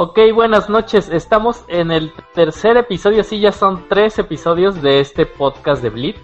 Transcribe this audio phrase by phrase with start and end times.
[0.00, 1.08] Ok, buenas noches.
[1.08, 6.16] Estamos en el tercer episodio, sí, ya son tres episodios de este podcast de Blit.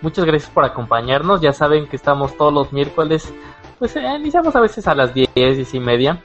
[0.00, 1.40] Muchas gracias por acompañarnos.
[1.40, 3.34] Ya saben que estamos todos los miércoles,
[3.80, 6.22] pues eh, iniciamos a veces a las 10, 10 y media.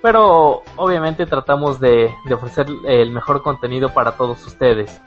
[0.00, 5.02] Pero obviamente tratamos de, ofrecer el mejor contenido para todos ustedes.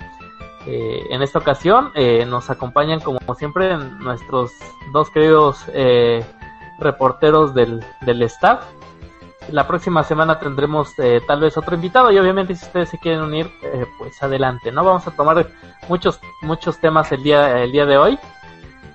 [0.67, 4.51] Eh, en esta ocasión eh, nos acompañan como siempre nuestros
[4.93, 5.65] dos queridos
[6.77, 8.63] reporteros del, del staff.
[9.51, 13.21] La próxima semana tendremos eh, tal vez otro invitado y obviamente si ustedes se quieren
[13.21, 14.83] unir, eh, pues adelante, ¿no?
[14.83, 15.45] Vamos a tomar
[15.89, 18.19] muchos muchos temas el día el día de hoy.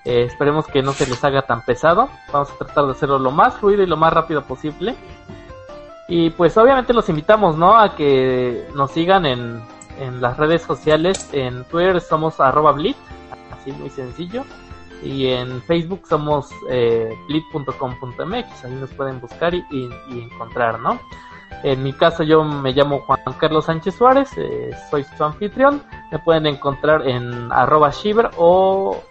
[0.07, 2.09] Eh, esperemos que no se les haga tan pesado.
[2.33, 4.97] Vamos a tratar de hacerlo lo más fluido y lo más rápido posible.
[6.09, 7.77] Y pues obviamente los invitamos, ¿no?
[7.77, 9.61] A que nos sigan en,
[10.01, 11.29] en las redes sociales.
[11.33, 12.97] En Twitter somos arroba blit,
[13.53, 14.45] así muy sencillo.
[15.03, 20.99] Y en Facebook somos eh, blit.com.mx, ahí nos pueden buscar y, y, y, encontrar, ¿no?
[21.63, 26.19] En mi caso yo me llamo Juan Carlos Sánchez Suárez, eh, soy su anfitrión, me
[26.19, 29.03] pueden encontrar en arroba shiver o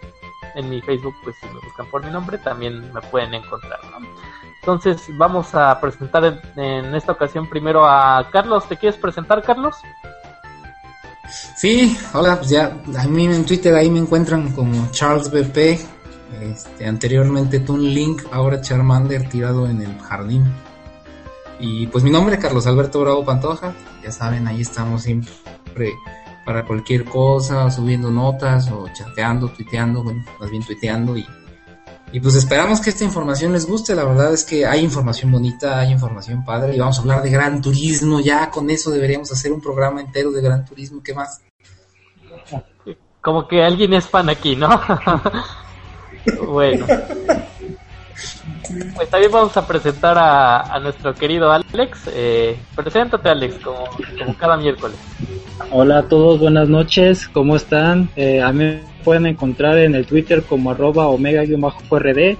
[0.54, 4.06] en mi Facebook, pues si me buscan por mi nombre también me pueden encontrar, ¿no?
[4.60, 9.76] Entonces vamos a presentar en, en esta ocasión primero a Carlos, ¿te quieres presentar Carlos?
[11.28, 15.56] Sí, hola, pues ya a mí en Twitter ahí me encuentran como CharlesBP,
[16.42, 20.44] este, anteriormente Toon Link, ahora Charmander tirado en el jardín.
[21.58, 25.92] Y pues mi nombre es Carlos Alberto Bravo Pantoja, ya saben, ahí estamos siempre
[26.44, 31.26] para cualquier cosa, subiendo notas o chateando, tuiteando, bueno, más bien tuiteando y,
[32.12, 35.80] y pues esperamos que esta información les guste, la verdad es que hay información bonita,
[35.80, 39.52] hay información padre y vamos a hablar de Gran Turismo, ya con eso deberíamos hacer
[39.52, 41.42] un programa entero de Gran Turismo, ¿qué más?
[43.20, 44.68] Como que alguien es fan aquí, ¿no?
[46.46, 46.86] bueno.
[48.94, 52.08] Pues también vamos a presentar a, a nuestro querido Alex.
[52.12, 53.84] Eh, preséntate, Alex, como,
[54.18, 54.96] como, cada miércoles.
[55.70, 58.08] Hola a todos, buenas noches, ¿cómo están?
[58.16, 62.36] Eh, a mí me pueden encontrar en el Twitter como arroba omega-rd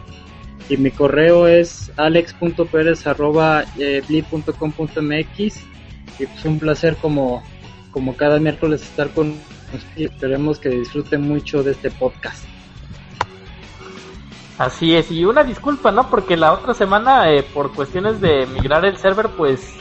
[0.68, 7.44] y mi correo es alex.perez arroba eh, blip.com.mx y pues un placer como,
[7.92, 9.36] como cada miércoles estar con
[9.72, 10.10] ustedes.
[10.10, 12.44] Esperemos que disfruten mucho de este podcast.
[14.58, 16.10] Así es, y una disculpa, ¿no?
[16.10, 19.72] Porque la otra semana, eh, por cuestiones de migrar el server, pues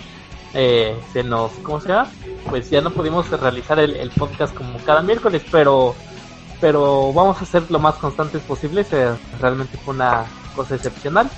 [0.54, 2.12] eh, se nos, ¿cómo se llama?
[2.48, 5.96] Pues ya no pudimos realizar el, el, podcast como cada miércoles, pero
[6.62, 8.88] pero vamos a ser lo más constantes posibles.
[8.92, 11.30] Eh, realmente fue una cosa excepcional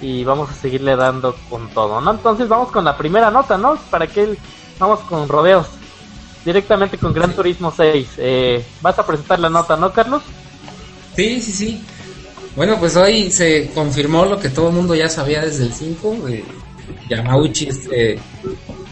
[0.00, 2.10] y vamos a seguirle dando con todo, ¿no?
[2.10, 3.76] Entonces vamos con la primera nota, ¿no?
[3.90, 4.36] Para que
[4.78, 5.66] vamos con rodeos
[6.44, 8.08] directamente con Gran Turismo 6.
[8.18, 10.22] Eh, ¿Vas a presentar la nota, no, Carlos?
[11.14, 11.84] Sí, sí, sí.
[12.54, 16.28] Bueno, pues hoy se confirmó lo que todo el mundo ya sabía desde el 5.
[16.28, 16.44] Eh,
[17.08, 18.18] Yamauchi, este,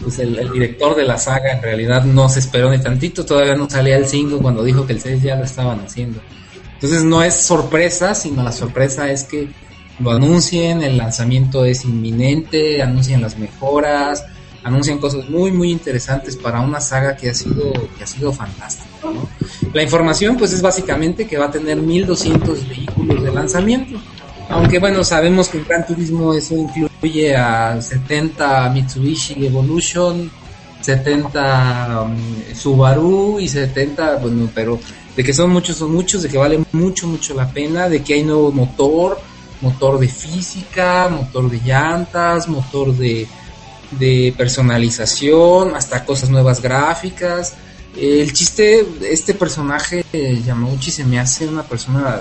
[0.01, 3.25] pues el, el, director de la saga, en realidad no se esperó ni tantito.
[3.25, 6.19] Todavía no salía el 5 cuando dijo que el 6 ya lo estaban haciendo.
[6.73, 9.49] Entonces no es sorpresa, sino la sorpresa es que
[9.99, 14.25] lo anuncien, el lanzamiento es inminente, anuncian las mejoras,
[14.65, 18.89] anuncian cosas muy muy interesantes para una saga que ha sido que ha sido fantástica
[19.03, 19.29] ¿no?
[19.73, 23.99] la información pues es básicamente que va a tener 1200 vehículos de lanzamiento
[24.49, 30.29] aunque bueno sabemos que el Gran Turismo eso incluye a 70 Mitsubishi Evolution
[30.81, 32.17] 70 um,
[32.53, 34.79] Subaru y 70 bueno pero
[35.15, 38.15] de que son muchos son muchos de que vale mucho mucho la pena de que
[38.15, 39.19] hay nuevo motor
[39.61, 43.27] motor de física motor de llantas motor de
[43.91, 47.53] de personalización, hasta cosas nuevas gráficas.
[47.95, 50.03] El chiste, este personaje,
[50.45, 52.19] Yamauchi, se me hace una persona,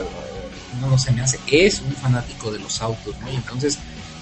[0.80, 3.30] no, no se me hace, es un fanático de los autos, ¿no?
[3.32, 3.78] Y entonces,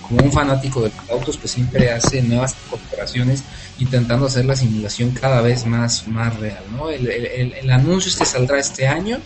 [0.07, 3.45] como un fanático de los autos, pues siempre hace nuevas corporaciones
[3.79, 6.91] intentando hacer la simulación cada vez más, más real, ¿no?
[6.91, 9.19] El, el, el anuncio es que saldrá este año,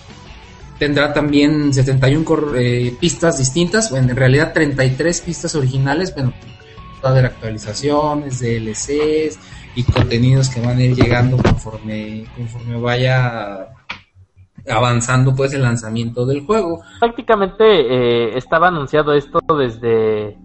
[0.78, 6.32] tendrá también 71 eh, pistas distintas, en realidad 33 pistas originales, bueno,
[7.05, 9.38] va a haber actualizaciones, DLCs
[9.75, 13.69] y contenidos que van a ir llegando conforme, conforme vaya
[14.68, 16.80] avanzando pues el lanzamiento del juego.
[17.00, 20.36] Prácticamente eh, estaba anunciado esto desde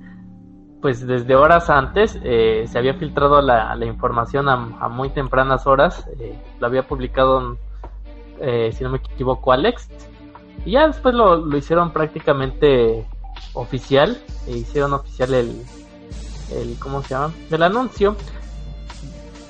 [0.82, 6.08] pues desde horas antes eh, se había filtrado la, la información a, muy tempranas horas
[6.20, 7.58] eh, lo había publicado
[8.72, 9.88] si no me equivoco Alex
[10.66, 13.06] y ya después lo, lo hicieron prácticamente
[13.54, 14.18] oficial
[14.48, 15.62] e hicieron oficial el,
[16.52, 18.16] el cómo se llama el anuncio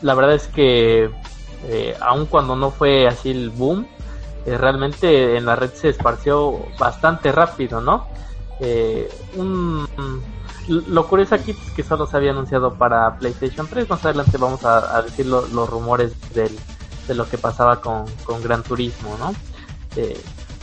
[0.01, 1.09] la verdad es que
[1.67, 3.85] eh, aun cuando no fue así el boom
[4.45, 8.07] eh, realmente en la red se esparció bastante rápido, ¿no?
[8.59, 9.88] Eh, un,
[10.67, 13.89] lo curioso aquí es que solo se había anunciado para PlayStation 3.
[13.89, 16.57] Más adelante vamos a, decir lo, los rumores del,
[17.07, 18.05] de lo que pasaba con,
[18.43, 19.33] Gran Turismo, ¿no?
[19.95, 20.19] Eh,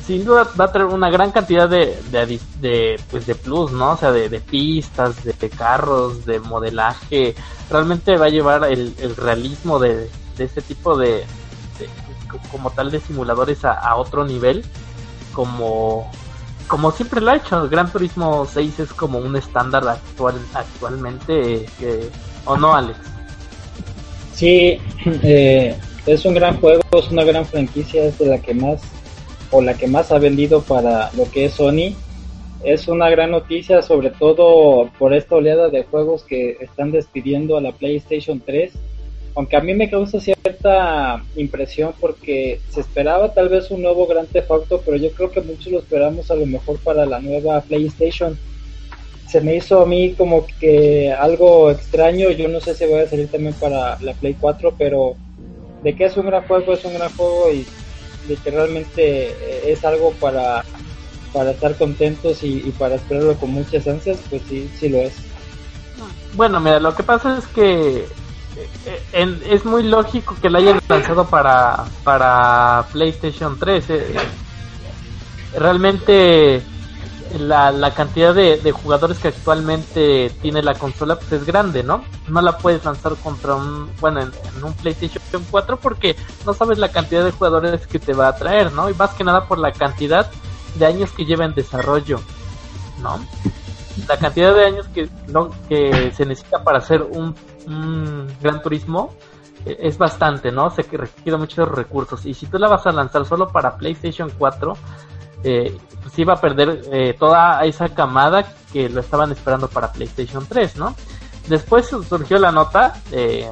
[0.07, 3.93] sin duda va a traer una gran cantidad de, de, pues de plus, ¿no?
[3.93, 7.35] O sea, de, pistas, de, carros, de modelaje.
[7.71, 10.09] Realmente va a llevar el, realismo de
[10.39, 11.27] este tipo de,
[12.51, 14.65] como tal de simuladores a, otro nivel
[15.33, 16.11] como
[16.67, 17.67] como siempre lo ha hecho.
[17.71, 22.11] Gran Turismo 6 es como un estándar actual actualmente eh,
[22.45, 22.99] o no Alex
[24.33, 24.79] sí
[25.23, 25.77] eh,
[26.07, 28.83] es un gran juego es una gran franquicia es de la que más
[29.51, 31.95] o la que más ha vendido para lo que es Sony.
[32.65, 37.61] Es una gran noticia sobre todo por esta oleada de juegos que están despidiendo a
[37.61, 38.73] la PlayStation 3
[39.39, 44.27] aunque a mí me causa cierta impresión porque se esperaba tal vez un nuevo Gran
[44.27, 44.51] Theft
[44.85, 48.37] pero yo creo que muchos lo esperamos a lo mejor para la nueva PlayStation.
[49.29, 53.07] Se me hizo a mí como que algo extraño, yo no sé si va a
[53.07, 55.15] salir también para la Play 4, pero
[55.85, 57.65] de que es un gran juego, es un gran juego y
[58.29, 60.65] literalmente es algo para,
[61.33, 65.13] para estar contentos y, y para esperarlo con muchas ansias, pues sí, sí lo es.
[66.35, 68.05] Bueno, mira, lo que pasa es que
[69.13, 73.91] en, es muy lógico que la hayan lanzado para, para PlayStation 3.
[73.91, 74.17] Eh.
[75.57, 76.63] Realmente
[77.39, 82.05] la, la cantidad de, de, jugadores que actualmente tiene la consola pues es grande, ¿no?
[82.29, 86.17] No la puedes lanzar contra un, bueno, en, en, un PlayStation 4 porque
[86.47, 88.89] no sabes la cantidad de jugadores que te va a traer, ¿no?
[88.89, 90.31] Y más que nada por la cantidad
[90.77, 92.21] de años que lleva en desarrollo,
[93.03, 93.19] ¿no?
[94.07, 97.35] La cantidad de años que, no, que se necesita para hacer un
[98.41, 99.15] Gran Turismo
[99.65, 100.71] es bastante, ¿no?
[100.71, 102.25] Se requiere muchos recursos.
[102.27, 104.77] Y si tú la vas a lanzar solo para PlayStation 4,
[105.45, 110.47] eh, pues iba a perder eh, toda esa camada que lo estaban esperando para PlayStation
[110.47, 110.95] 3, ¿no?
[111.49, 113.49] Después surgió la nota, eh,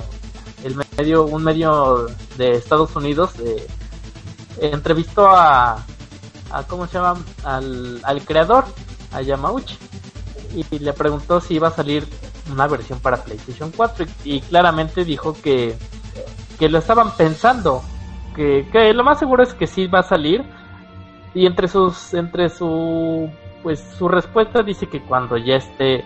[0.65, 3.67] el medio, un medio de Estados Unidos eh,
[4.61, 5.85] entrevistó a,
[6.51, 7.21] a, ¿cómo se llama?
[7.45, 8.65] Al, al creador,
[9.13, 9.79] a Yamauchi,
[10.55, 12.07] y le preguntó si iba a salir
[12.51, 15.77] una versión para PlayStation 4 y, claramente dijo que,
[16.59, 17.83] que lo estaban pensando,
[18.35, 20.45] que, que, lo más seguro es que sí va a salir
[21.35, 23.31] y entre sus entre su
[23.63, 26.05] pues su respuesta dice que cuando ya esté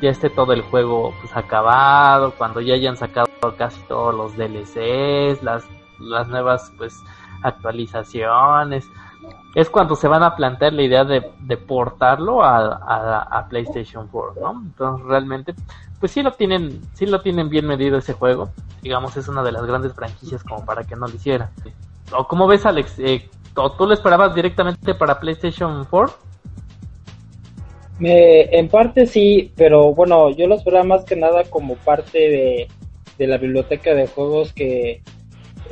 [0.00, 5.42] ya esté todo el juego pues acabado, cuando ya hayan sacado casi todos los DLCs,
[5.42, 5.64] las
[5.98, 7.02] las nuevas pues
[7.42, 8.88] actualizaciones,
[9.56, 12.74] es cuando se van a plantear la idea de, de portarlo a,
[13.22, 14.60] a, PlayStation 4, ¿no?
[14.62, 15.54] Entonces realmente,
[15.98, 18.50] pues sí lo tienen, sí lo tienen bien medido ese juego.
[18.82, 21.50] Digamos, es una de las grandes franquicias como para que no lo hiciera.
[22.12, 22.98] ¿O cómo ves, Alex?
[22.98, 26.14] Eh, ¿O tú lo esperabas directamente para PlayStation 4?
[27.98, 32.68] Me, en parte sí, pero bueno, yo lo esperaba más que nada como parte de,
[33.16, 35.00] de la biblioteca de juegos que,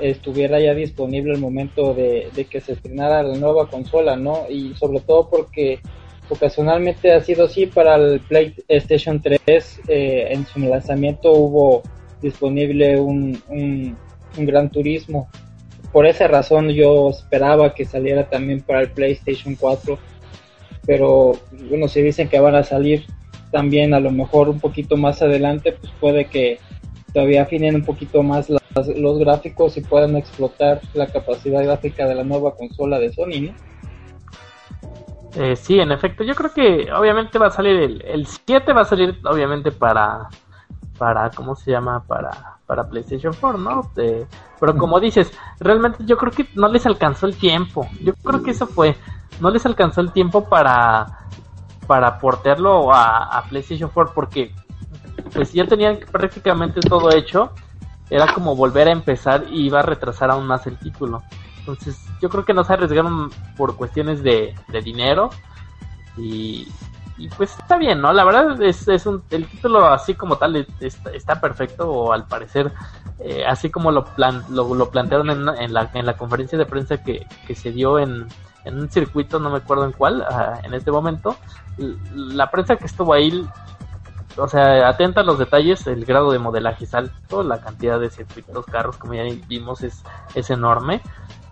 [0.01, 4.47] estuviera ya disponible al momento de, de, que se estrenara la nueva consola, ¿no?
[4.49, 5.81] Y sobre todo porque
[6.29, 11.83] ocasionalmente ha sido así para el PlayStation 3, eh, en su lanzamiento hubo
[12.23, 13.97] disponible un, un,
[14.39, 15.29] un, Gran Turismo.
[15.93, 19.99] Por esa razón yo esperaba que saliera también para el PlayStation 4,
[20.87, 21.33] pero
[21.69, 23.05] bueno, si dicen que van a salir
[23.53, 26.59] también a lo mejor un poquito más adelante, pues puede que
[27.13, 28.64] todavía afinen un poquito más las,
[28.97, 33.55] los gráficos y puedan explotar la capacidad gráfica de la nueva consola de Sony, ¿no?
[35.37, 38.83] Eh, sí, en efecto, yo creo que obviamente va a salir el, el 7 va
[38.83, 40.29] a salir obviamente para
[40.97, 42.05] para ¿cómo se llama?
[42.07, 42.31] para
[42.67, 43.91] para PlayStation 4, ¿no?
[43.97, 44.27] Eh,
[44.61, 47.87] pero como dices, realmente yo creo que no les alcanzó el tiempo.
[48.01, 48.97] Yo creo que eso fue
[49.41, 51.27] no les alcanzó el tiempo para
[51.89, 54.55] para portearlo a, a PlayStation 4 porque
[55.33, 57.51] pues ya tenían prácticamente todo hecho,
[58.15, 61.25] era como volver a empezar y iba a retrasar aún más el título.
[61.59, 65.31] Entonces yo creo que no se arriesgaron por cuestiones de, de dinero
[66.17, 66.69] y,
[67.37, 68.13] pues está bien, ¿no?
[68.13, 72.71] La verdad es, es un, el título así como tal está, perfecto, o al parecer,
[73.19, 77.03] eh, así como lo, plan, lo, plantearon en, en, la, en la conferencia de prensa
[77.03, 78.29] que, que se dio en,
[78.65, 81.37] en un circuito, no me acuerdo en cuál, ah, en este momento,
[82.15, 83.45] la prensa que estuvo ahí
[84.37, 88.11] o sea, atenta a los detalles, el grado de modelaje es alto, la cantidad de
[88.11, 90.03] circuitos, carros, como ya vimos, es,
[90.35, 91.01] es enorme.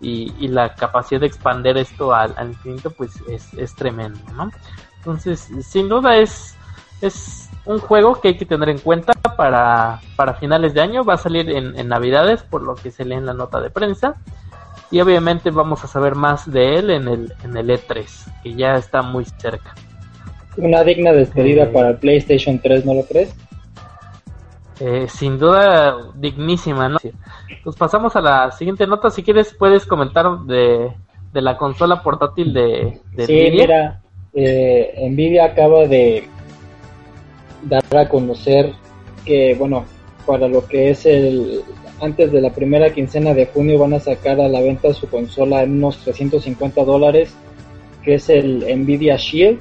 [0.00, 4.50] Y, la capacidad de expander esto al, infinito, pues es, es, tremendo, ¿no?
[4.96, 6.56] Entonces, sin duda es,
[7.00, 11.04] es un juego que hay que tener en cuenta para, para finales de año.
[11.04, 13.70] Va a salir en, en Navidades, por lo que se lee en la nota de
[13.70, 14.16] prensa.
[14.90, 18.74] Y obviamente vamos a saber más de él en el, en el E3, que ya
[18.74, 19.72] está muy cerca.
[20.56, 23.34] Una digna despedida para el PlayStation 3, ¿no lo crees?
[24.80, 26.98] Eh, sin duda dignísima, ¿no?
[27.62, 29.10] Pues pasamos a la siguiente nota.
[29.10, 30.92] Si quieres, puedes comentar de,
[31.32, 34.02] la consola portátil de, de sí, mira,
[34.34, 36.28] eh, Nvidia acaba de
[37.62, 38.72] dar a conocer
[39.24, 39.84] que, bueno,
[40.26, 41.62] para lo que es el.
[42.00, 45.62] Antes de la primera quincena de junio van a sacar a la venta su consola
[45.62, 47.32] en unos 350 dólares,
[48.02, 49.60] que es el Nvidia Shield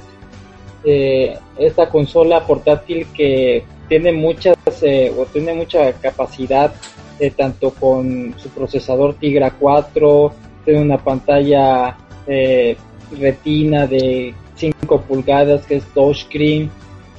[0.83, 6.73] eh, esta consola portátil que tiene muchas eh, o tiene mucha capacidad
[7.19, 10.33] eh, tanto con su procesador Tigra 4
[10.63, 12.77] tiene una pantalla eh,
[13.19, 16.71] retina de 5 pulgadas que es touchscreen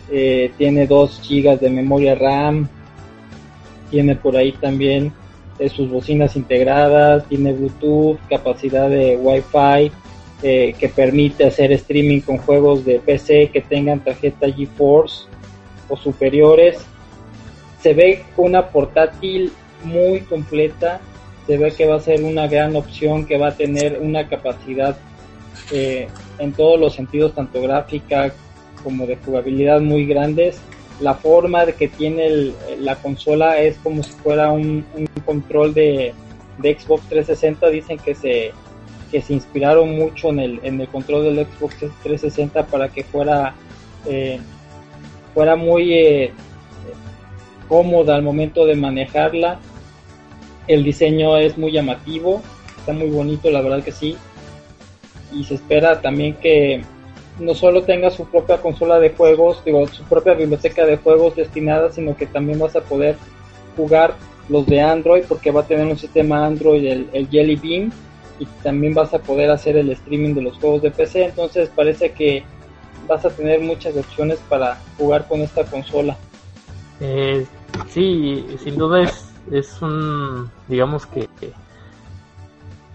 [0.09, 2.69] tiene 2 GB de memoria RAM
[3.91, 5.13] tiene por ahí también
[5.75, 9.93] sus bocinas integradas tiene Bluetooth capacidad de Wi-Fi
[10.45, 15.27] eh, que permite hacer streaming con juegos de PC que tengan tarjeta GeForce
[15.89, 16.85] o superiores.
[17.81, 19.53] Se ve una portátil
[19.85, 21.01] muy completa,
[21.47, 24.97] se ve que va a ser una gran opción, que va a tener una capacidad
[25.71, 26.09] eh,
[26.41, 28.33] en todos los sentidos, tanto gráfica
[28.83, 30.61] como de jugabilidad muy grandes.
[31.01, 34.85] La forma de que tiene la consola es como si fuera un,
[35.25, 36.15] control de,
[36.59, 37.69] de Xbox 360.
[37.69, 38.53] Dicen que se
[39.13, 43.55] que se inspiraron mucho en el, en el control del Xbox 360 para que fuera,
[44.09, 44.41] eh,
[45.35, 46.33] fuera muy eh,
[47.69, 49.61] cómoda al momento de manejarla.
[50.67, 52.41] El diseño es muy llamativo,
[52.79, 54.17] está muy bonito, la verdad que sí.
[55.31, 56.83] Y se espera también que
[57.39, 61.93] no solo tenga su propia consola de juegos, digo, su propia biblioteca de juegos destinada,
[61.93, 63.17] sino que también vas a poder
[63.77, 64.15] jugar
[64.49, 67.93] los de Android porque va a tener un sistema Android, el, el Jelly Bean,
[68.43, 72.13] y también vas a poder hacer el streaming de los juegos de PC, entonces parece
[72.13, 72.45] que
[73.07, 76.17] vas a tener muchas opciones para jugar con esta consola.
[77.01, 77.47] Eh,
[77.89, 81.29] sí, sin duda es, es un, digamos que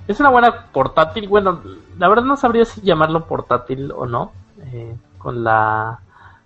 [0.07, 1.61] es una buena portátil, bueno,
[1.97, 4.31] la verdad no sabría si llamarlo portátil o no,
[4.71, 5.99] eh, con la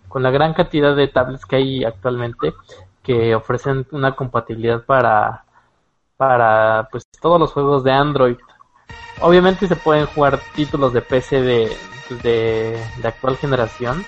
[0.08, 2.53] con la gran cantidad de tablets que hay actualmente
[3.01, 5.46] que ofrecen una compatibilidad para
[6.17, 8.38] para pues todos los juegos de Android
[9.22, 11.78] Obviamente se pueden jugar títulos de PC de,
[12.24, 14.06] de, actual generación.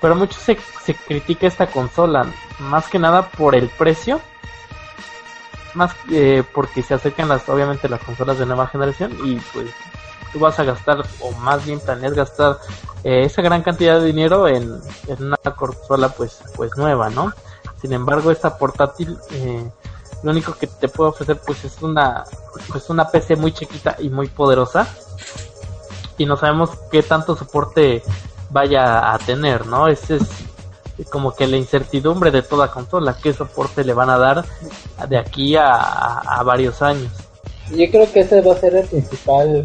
[0.00, 2.26] Pero mucho se, se critica esta consola.
[2.58, 4.20] Más que nada por el precio.
[5.74, 9.16] Más eh, porque se acercan las, obviamente las consolas de nueva generación.
[9.24, 9.70] Y pues
[10.32, 12.58] tú vas a gastar, o más bien planeas gastar
[13.04, 17.32] eh, esa gran cantidad de dinero en, en, una consola pues, pues nueva, ¿no?
[17.80, 19.70] Sin embargo, esta portátil eh,
[20.24, 22.24] lo único que te puedo ofrecer pues es una
[22.70, 24.88] pues una PC muy chiquita y muy poderosa
[26.16, 28.02] y no sabemos qué tanto soporte
[28.50, 29.88] vaya a tener, ¿no?
[29.88, 34.44] Ese es como que la incertidumbre de toda consola, qué soporte le van a dar
[35.08, 35.74] de aquí a,
[36.20, 37.12] a varios años.
[37.70, 39.64] Yo creo que ese va a ser el principal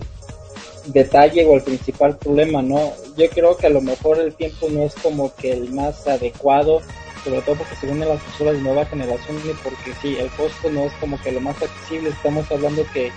[0.87, 2.93] detalle o el principal problema, ¿no?
[3.15, 6.81] Yo creo que a lo mejor el tiempo no es como que el más adecuado
[7.23, 10.69] sobre todo porque se vienen las consolas de nueva generación y porque sí, el costo
[10.69, 13.11] no es como que lo más accesible, estamos hablando que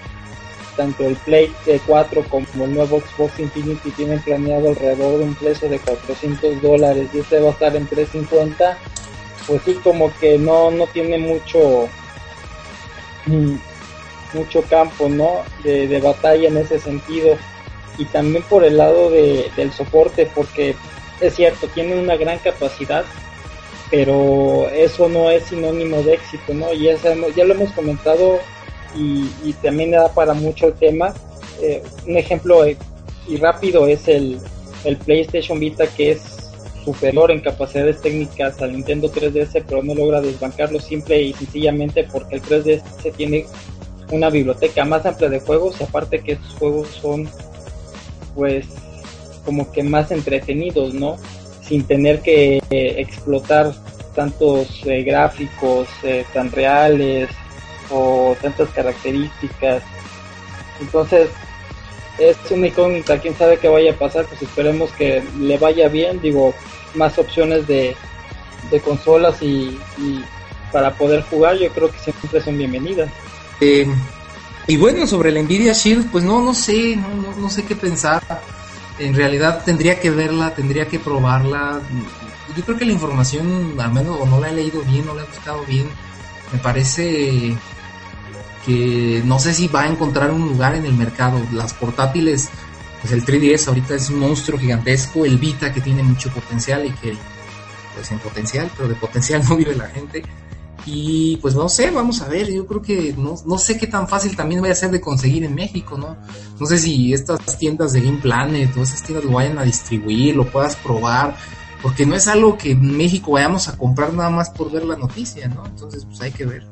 [0.76, 1.54] tanto el Play
[1.86, 7.08] 4 como el nuevo Xbox Infinity tienen planeado alrededor de un precio de 400 dólares
[7.12, 8.78] y este va a estar en 350
[9.46, 11.88] pues sí como que no no tiene mucho
[13.26, 13.56] mm,
[14.34, 17.36] mucho campo no de, de batalla en ese sentido.
[17.98, 20.74] Y también por el lado de, del soporte porque
[21.20, 23.04] es cierto tiene una gran capacidad
[23.92, 26.72] pero eso no es sinónimo de éxito, ¿no?
[26.72, 28.40] Y ya lo hemos comentado
[28.96, 31.12] y, también da para mucho el tema.
[31.60, 32.78] Eh, un ejemplo eh,
[33.28, 34.40] y rápido es el,
[34.84, 36.22] el PlayStation Vita que es
[36.86, 42.36] superior en capacidades técnicas al Nintendo 3DS, pero no logra desbancarlo simple y sencillamente porque
[42.36, 43.44] el 3DS tiene
[44.10, 47.28] una biblioteca más amplia de juegos, aparte que esos juegos son
[48.34, 48.68] pues
[49.44, 51.18] como que más entretenidos, ¿no?
[51.72, 53.72] Sin tener que eh, explotar
[54.14, 57.30] tantos eh, gráficos eh, tan reales
[57.88, 59.82] o tantas características.
[60.82, 61.30] Entonces,
[62.18, 66.20] es una incógnita, quién sabe qué vaya a pasar, pues esperemos que le vaya bien,
[66.20, 66.54] digo,
[66.94, 67.96] más opciones de,
[68.70, 70.22] de consolas y, y
[70.72, 73.10] para poder jugar, yo creo que siempre son bienvenidas.
[73.62, 73.86] Eh,
[74.66, 77.74] y bueno, sobre la Nvidia Shield, pues no, no sé, no, no, no, sé qué
[77.74, 78.22] pensar.
[78.98, 81.80] En realidad tendría que verla, tendría que probarla.
[82.56, 85.22] Yo creo que la información, al menos, o no la he leído bien, no la
[85.22, 85.88] he buscado bien.
[86.52, 87.56] Me parece
[88.64, 91.40] que no sé si va a encontrar un lugar en el mercado.
[91.52, 92.50] Las portátiles,
[93.00, 96.90] pues el 3DS ahorita es un monstruo gigantesco, el Vita que tiene mucho potencial y
[96.90, 97.16] que,
[97.94, 100.22] pues en potencial, pero de potencial no vive la gente.
[100.84, 104.08] Y pues no sé, vamos a ver, yo creo que no, no sé qué tan
[104.08, 106.16] fácil también vaya a ser de conseguir en México, ¿no?
[106.58, 110.34] No sé si estas tiendas de Game Planet o esas tiendas lo vayan a distribuir,
[110.34, 111.36] lo puedas probar,
[111.82, 114.96] porque no es algo que en México vayamos a comprar nada más por ver la
[114.96, 115.64] noticia, ¿no?
[115.66, 116.66] Entonces pues hay que ver.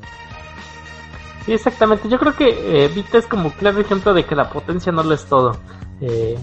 [1.47, 2.09] Sí, exactamente.
[2.09, 5.15] Yo creo que eh, Vita es como claro ejemplo de que la potencia no lo
[5.15, 5.57] es todo.
[6.01, 6.37] Eh,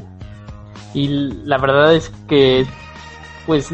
[0.93, 1.07] y
[1.45, 2.65] la verdad es que
[3.47, 3.69] pues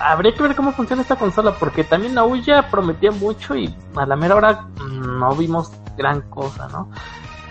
[0.00, 2.24] habría que ver cómo funciona esta consola, porque también la
[2.68, 6.90] prometía mucho y a la mera hora no vimos gran cosa, ¿no?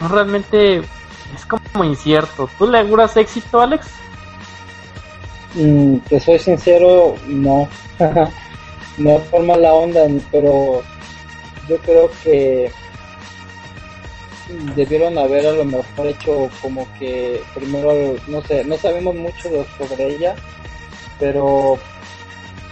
[0.02, 2.50] No realmente es como incierto.
[2.58, 3.88] ¿Tú le auguras éxito, Alex?
[5.56, 7.70] Mm, te soy sincero, no.
[8.98, 10.82] no forma la onda, pero
[11.70, 12.70] yo creo que
[14.76, 20.16] debieron haber a lo mejor hecho como que primero, no sé, no sabemos mucho sobre
[20.16, 20.36] ella,
[21.22, 21.78] pero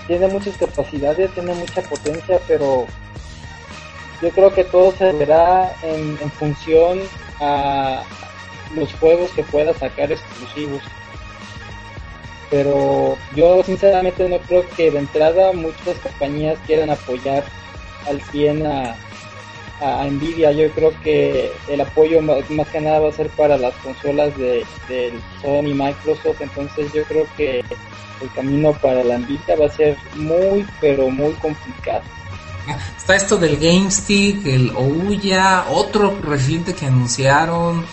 [0.08, 2.88] tiene muchas capacidades, tiene mucha potencia, pero
[4.24, 7.00] yo creo que todo se verá en, función
[7.40, 8.04] a
[8.76, 10.82] los juegos que pueda sacar exclusivos.
[12.50, 17.44] Pero yo sinceramente no creo que de entrada muchas compañías quieran apoyar
[18.08, 18.96] al 100 a,
[19.80, 20.52] a Nvidia.
[20.54, 24.66] Yo creo que el apoyo más, que nada va a ser para las consolas de,
[24.88, 26.42] de Sony Microsoft.
[26.42, 27.64] Entonces yo creo que
[28.22, 32.04] el camino para la Nvidia va a ser muy, pero muy complicado.
[32.98, 37.84] Está esto del GameStick, el Ouya, otro reciente que anunciaron.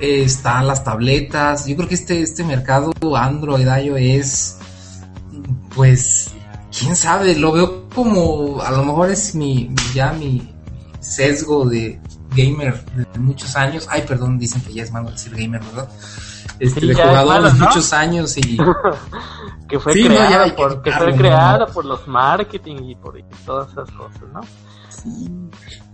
[0.00, 1.66] Eh, están las tabletas.
[1.66, 4.56] Yo creo que este, este mercado Android, iOS,
[5.74, 6.32] pues,
[6.78, 10.52] quién sabe, lo veo como, a lo mejor es mi, ya mi
[11.00, 11.98] sesgo de
[12.34, 13.86] gamer de muchos años.
[13.88, 15.88] Ay, perdón, dicen que ya es malo decir gamer, ¿verdad?
[16.58, 17.54] Este, Sí, de ¿no?
[17.54, 18.56] muchos años y
[19.68, 21.18] que fue Sí, no, creada por, que quitarlo, fue ¿no?
[21.18, 24.40] creada por los marketing y por y todas esas cosas, ¿no?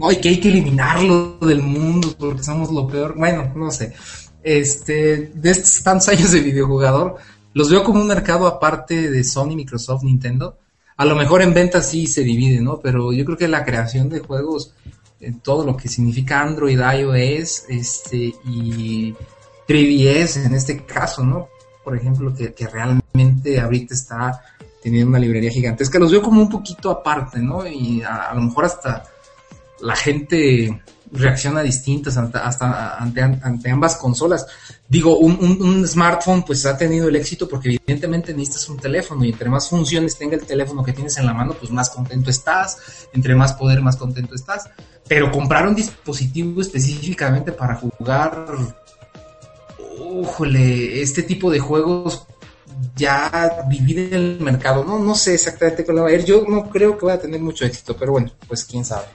[0.01, 3.15] Ay, que hay que eliminarlo del mundo porque somos lo peor.
[3.17, 3.95] Bueno, no sé.
[4.43, 7.17] Este, de estos tantos años de videojugador,
[7.55, 10.59] los veo como un mercado aparte de Sony, Microsoft, Nintendo.
[10.97, 12.79] A lo mejor en ventas sí se divide, ¿no?
[12.81, 14.75] Pero yo creo que la creación de juegos,
[15.21, 19.15] en todo lo que significa Android, iOS, este, y
[19.73, 21.49] 3DS en este caso, ¿no?
[21.83, 24.43] Por ejemplo, que, realmente ahorita está
[24.83, 27.67] teniendo una librería gigantesca, los veo como un poquito aparte, ¿no?
[27.67, 29.05] Y a, lo mejor hasta
[29.81, 34.47] la gente reacciona distintas hasta ante ambas consolas.
[34.89, 39.25] Digo, un, un, un, smartphone pues ha tenido el éxito porque evidentemente necesitas un teléfono
[39.25, 42.31] y entre más funciones tenga el teléfono que tienes en la mano, pues más contento
[42.31, 44.69] estás, entre más poder, más contento estás.
[45.07, 48.47] Pero comprar un dispositivo específicamente para jugar,
[50.13, 51.03] ¡újole!
[51.03, 52.27] este tipo de juegos
[52.95, 54.85] ya divide el mercado.
[54.85, 56.25] No, no sé exactamente cuál va a ir.
[56.25, 59.07] Yo no creo que vaya a tener mucho éxito, pero bueno, pues quién sabe.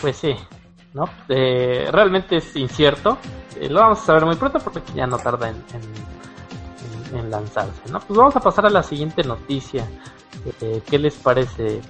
[0.00, 0.34] Pues sí,
[0.92, 1.08] ¿no?
[1.28, 3.18] Eh, realmente es incierto.
[3.60, 5.64] Eh, lo vamos a saber muy pronto porque ya no tarda en,
[7.30, 8.00] lanzarse, ¿no?
[8.00, 9.88] Pues vamos a pasar a la siguiente noticia.
[10.60, 11.80] Eh, ¿Qué les parece?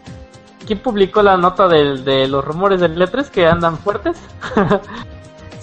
[0.67, 4.19] ¿Quién publicó la nota de, de los rumores del E3 que andan fuertes?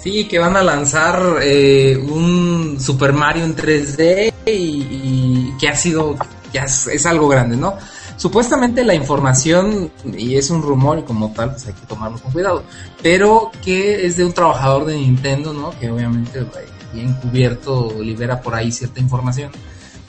[0.02, 6.16] Sí, que van a lanzar eh, un Super Mario en 3D y, que ha sido,
[6.52, 7.76] ya es, algo grande, ¿no?
[8.16, 12.32] Supuestamente la información, y es un rumor y como tal, pues hay que tomarlo con
[12.32, 12.64] cuidado,
[13.00, 15.70] pero que es de un trabajador de Nintendo, ¿no?
[15.78, 16.44] Que obviamente
[16.92, 19.52] bien cubierto libera por ahí cierta información.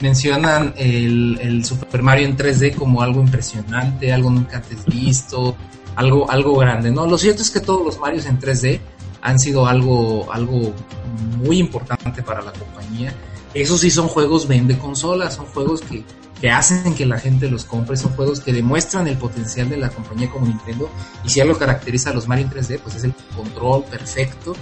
[0.00, 5.54] Mencionan el, el Super Mario en 3D como algo impresionante, algo nunca antes visto,
[5.94, 7.06] algo, algo grande, ¿no?
[7.06, 8.80] Lo cierto es que todos los Marios en 3D
[9.24, 10.74] han sido algo, algo
[11.38, 13.12] muy importante para la compañía.
[13.54, 16.04] Esos sí son juegos vende consolas, son juegos que,
[16.40, 19.88] que, hacen que la gente los compre, son juegos que demuestran el potencial de la
[19.88, 20.90] compañía como Nintendo.
[21.24, 24.54] Y si algo caracteriza a los Mario en 3D, pues es el control perfecto.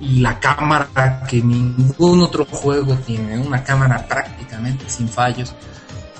[0.00, 5.54] y la cámara que ningún otro juego tiene, una cámara prácticamente sin fallos.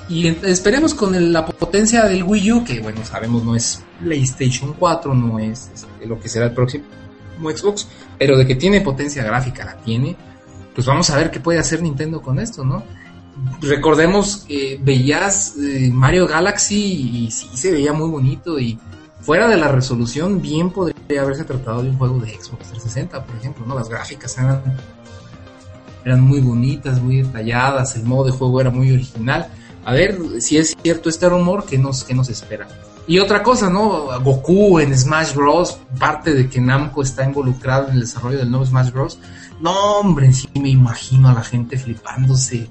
[0.09, 5.15] Y esperemos con la potencia del Wii U, que bueno, sabemos no es PlayStation 4,
[5.15, 6.85] no es este, lo que será el próximo
[7.41, 10.17] Xbox, pero de que tiene potencia gráfica, la tiene,
[10.75, 12.83] pues vamos a ver qué puede hacer Nintendo con esto, ¿no?
[13.61, 18.79] Recordemos que veías eh, Mario Galaxy y sí se veía muy bonito y
[19.21, 23.37] fuera de la resolución bien podría haberse tratado de un juego de Xbox 360, por
[23.37, 23.75] ejemplo, ¿no?
[23.75, 24.63] Las gráficas eran,
[26.05, 29.49] eran muy bonitas, muy detalladas, el modo de juego era muy original.
[29.85, 32.69] A ver si es cierto este rumor, que nos, que nos espera?
[33.07, 34.09] Y otra cosa, ¿no?
[34.21, 35.79] Goku en Smash Bros.
[35.99, 39.19] Parte de que Namco está involucrado en el desarrollo del nuevo Smash Bros.
[39.61, 42.69] No, hombre, sí me imagino a la gente flipándose.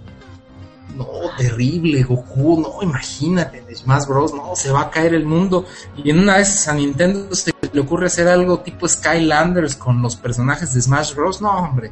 [0.95, 4.33] No, terrible, Goku, no, imagínate, en Smash Bros.
[4.33, 5.65] No, se va a caer el mundo.
[6.03, 10.15] Y en una vez a Nintendo se le ocurre hacer algo tipo Skylanders con los
[10.15, 11.41] personajes de Smash Bros.
[11.41, 11.91] No, hombre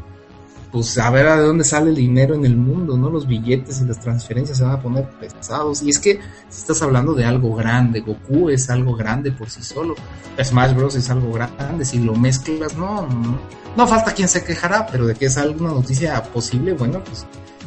[0.71, 3.09] pues a ver a de dónde sale el dinero en el mundo, ¿no?
[3.09, 5.81] Los billetes y las transferencias se van a poner pesados.
[5.81, 9.61] Y es que si estás hablando de algo grande, Goku es algo grande por sí
[9.61, 9.95] solo,
[10.41, 13.39] Smash Bros es algo grande, si lo mezclas, no, no,
[13.75, 17.25] no falta quien se quejará, pero de que es alguna noticia posible, bueno, pues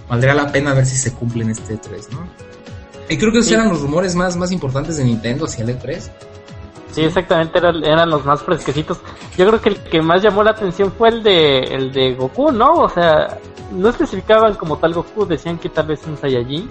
[0.08, 2.26] valdría la pena ver si se cumple en este E3, ¿no?
[3.08, 6.10] Y creo que esos eran los rumores más, más importantes de Nintendo hacia el E3.
[6.94, 9.00] Sí, exactamente, eran, eran los más fresquecitos.
[9.36, 12.52] Yo creo que el que más llamó la atención fue el de, el de Goku,
[12.52, 12.74] ¿no?
[12.74, 13.36] O sea,
[13.72, 16.68] no especificaban como tal Goku, decían que tal vez un Saiyajin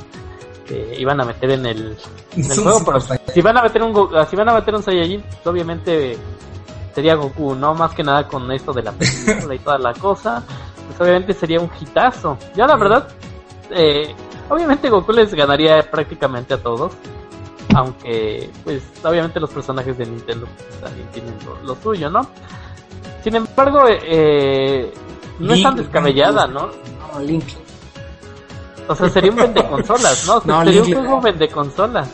[0.66, 1.98] que iban a meter en el,
[2.32, 3.02] juego, pero
[3.34, 6.18] si van a meter un si van a meter un Saiyajin, pues obviamente
[6.96, 7.74] sería Goku, ¿no?
[7.74, 10.42] Más que nada con esto de la película y toda la cosa,
[10.88, 12.38] pues obviamente sería un hitazo.
[12.56, 13.10] Ya la verdad,
[13.72, 14.16] eh,
[14.48, 16.94] obviamente Goku les ganaría prácticamente a todos
[17.76, 21.34] aunque pues obviamente los personajes de Nintendo pues, también tienen
[21.64, 22.28] lo, suyo, ¿no?
[23.24, 24.94] Sin embargo, eh,
[25.40, 26.68] no es tan descabellada, ¿no?
[26.68, 27.46] No, Link.
[28.88, 30.42] O sea, sería un vende consolas, ¿no?
[30.66, 32.10] sería un juego vende consolas.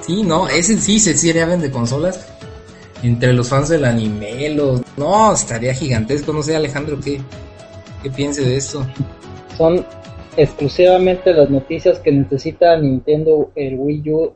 [0.00, 2.26] Sí, no, ese sí sería vende consolas.
[3.02, 4.80] Entre los fans del anime, los...
[4.96, 6.32] No, estaría gigantesco.
[6.32, 7.20] No sé, Alejandro, ¿qué,
[8.02, 8.86] qué piense de esto?
[9.58, 9.84] Son
[10.36, 14.32] exclusivamente las noticias que necesita Nintendo el Wii U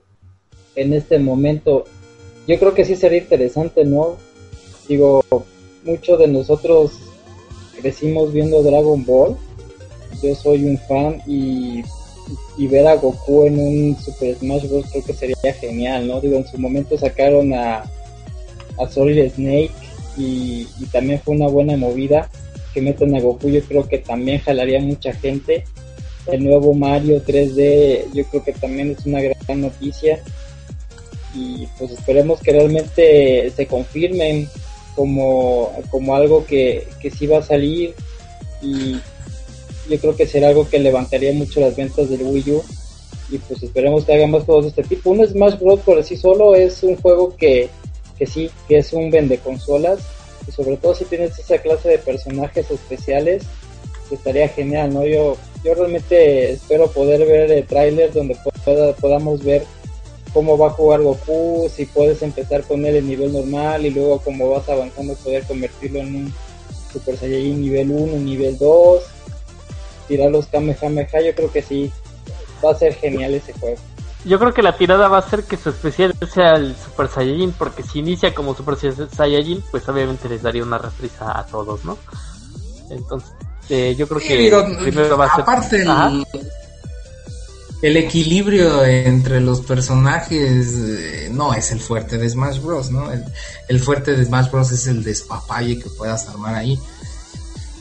[0.76, 1.84] en este momento.
[2.46, 4.16] Yo creo que sí sería interesante, ¿no?
[4.88, 5.22] Digo,
[5.84, 6.92] muchos de nosotros
[7.80, 9.36] crecimos viendo Dragon Ball.
[10.22, 11.82] Yo soy un fan y,
[12.56, 14.86] y ver a Goku en un Super Smash Bros.
[14.90, 16.20] creo que sería genial, ¿no?
[16.20, 17.84] Digo, en su momento sacaron a,
[18.78, 19.70] a Solid Snake
[20.16, 22.28] y, y también fue una buena movida
[22.74, 23.48] que metan a Goku.
[23.48, 25.64] Yo creo que también jalaría mucha gente
[26.32, 30.22] el nuevo Mario 3D yo creo que también es una gran noticia
[31.34, 34.48] y pues esperemos que realmente se confirmen
[34.96, 37.94] como, como algo que, que sí va a salir
[38.62, 38.96] y
[39.88, 42.64] yo creo que será algo que levantaría mucho las ventas del Wii U
[43.30, 45.10] y pues esperemos que hagan más juegos de este tipo.
[45.10, 47.68] Un Smash Bros por sí solo es un juego que,
[48.18, 50.00] que sí, que es un vende consolas
[50.48, 53.44] y sobre todo si tienes esa clase de personajes especiales
[54.14, 55.06] estaría genial, ¿no?
[55.06, 58.36] Yo, yo realmente espero poder ver el tráiler donde
[59.00, 59.64] podamos ver
[60.32, 64.20] cómo va a jugar Goku, si puedes empezar con él en nivel normal y luego
[64.20, 66.34] como vas avanzando poder convertirlo en un
[66.92, 69.02] Super Saiyajin nivel 1, nivel 2,
[70.08, 71.92] tirar los Kamehameha, yo creo que sí,
[72.64, 73.76] va a ser genial ese juego.
[74.24, 77.52] Yo creo que la tirada va a ser que su especial sea el Super Saiyajin,
[77.52, 81.96] porque si inicia como Super Saiyajin, pues obviamente les daría una reprisa a todos, ¿no?
[82.90, 83.32] Entonces,
[83.70, 85.42] este, yo creo que primero va a ser...
[85.42, 85.84] Aparte
[87.82, 93.08] el, equilibrio entre los personajes eh, no es el fuerte de Smash Bros, ¿no?
[93.68, 96.78] El, fuerte de Smash Bros es el despapalle que puedas armar ahí.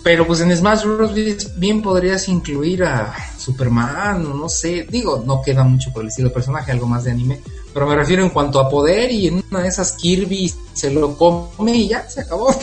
[0.04, 1.12] Pero pues en Smash Bros
[1.58, 6.30] bien podrías incluir a Superman, o no sé, digo, no queda mucho por el estilo
[6.30, 7.41] de personaje, algo más de anime,
[7.73, 11.17] pero me refiero en cuanto a poder y en una de esas Kirby se lo
[11.17, 12.56] come y ya se acabó.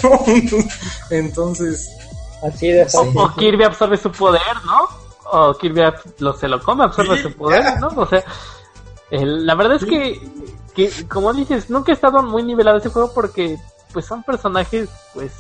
[1.11, 1.91] Entonces,
[2.43, 4.89] Así de O, Kirby absorbe su poder, ¿no?
[5.33, 5.83] O Kirby
[6.19, 7.89] lo, se lo come, absorbe su poder, ¿no?
[7.97, 8.25] O sea,
[9.11, 10.21] la verdad es que,
[10.75, 13.59] que, como dices, nunca he estado muy nivelado ese juego porque,
[13.93, 15.33] pues, son personajes, pues,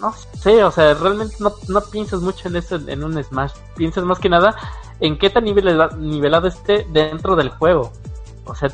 [0.00, 3.52] no sé, o sea, realmente no, no piensas mucho en eso en un Smash.
[3.76, 4.54] Piensas más que nada
[5.00, 7.92] en qué tan nivelado, nivelado esté dentro del juego.
[8.44, 8.70] O sea,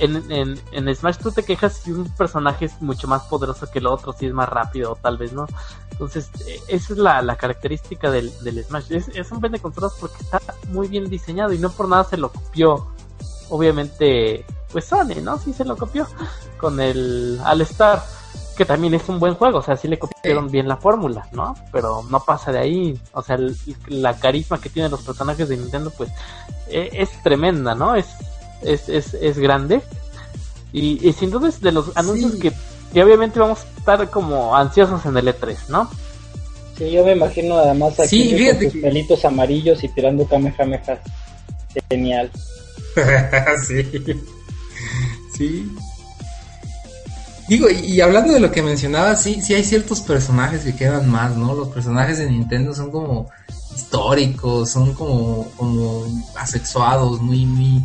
[0.00, 3.78] en, en, en, Smash tú te quejas si un personaje es mucho más poderoso que
[3.78, 5.46] el otro, si es más rápido, tal vez, ¿no?
[5.90, 8.90] Entonces, eh, esa es la, la característica del, del Smash.
[8.90, 12.16] Es, es un vende consolas porque está muy bien diseñado y no por nada se
[12.16, 12.88] lo copió.
[13.48, 15.38] Obviamente, pues Sony, ¿no?
[15.38, 16.06] Sí se lo copió
[16.58, 18.02] con el All Star.
[18.56, 21.54] Que también es un buen juego, o sea, sí le copiaron bien la fórmula, ¿no?
[21.72, 23.38] Pero no pasa de ahí, o sea,
[23.86, 26.10] la carisma que tienen los personajes de Nintendo, pues
[26.68, 27.94] e, es tremenda, ¿no?
[27.94, 28.08] Es,
[28.64, 29.80] es, es, es grande.
[30.72, 32.50] Y, sin duda es de los anuncios que,
[32.92, 35.90] que obviamente vamos a estar como ansiosos en el E3, ¿no?
[36.78, 40.98] Sí, yo me imagino además aquí con sus pelitos amarillos y tirando kamehamehas.
[41.90, 42.30] Genial.
[43.66, 43.84] sí.
[45.36, 45.76] Sí.
[47.48, 51.36] Digo, y, hablando de lo que mencionaba, sí, sí hay ciertos personajes que quedan más,
[51.36, 51.54] ¿no?
[51.54, 53.28] Los personajes de Nintendo son como
[53.74, 56.04] históricos, son como, como
[56.36, 57.82] asexuados, muy, muy,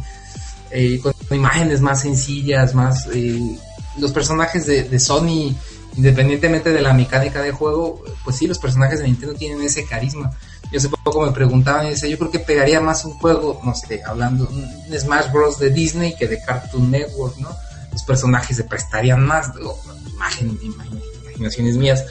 [0.72, 3.58] eh, con imágenes más sencillas, más, eh,
[3.98, 5.56] los personajes de, de Sony
[5.98, 10.32] independientemente de la mecánica de juego, pues sí, los personajes de Nintendo tienen ese carisma.
[10.72, 13.74] Yo hace poco me preguntaban y decía, yo creo que pegaría más un juego, no
[13.74, 15.60] sé, hablando, un Smash Bros.
[15.60, 17.50] de Disney que de Cartoon Network, ¿no?
[17.92, 19.80] Los personajes se prestarían más, digo,
[20.14, 22.06] imagen, imaginaciones mías.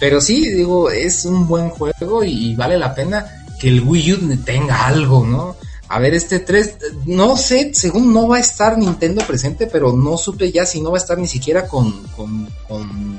[0.00, 4.36] Pero sí, digo, es un buen juego y, vale la pena que el Wii U
[4.44, 5.56] tenga algo, ¿no?
[5.88, 10.18] A ver, este 3, no sé, según no va a estar Nintendo presente, pero no
[10.18, 13.18] supe ya si no va a estar ni siquiera con, con, con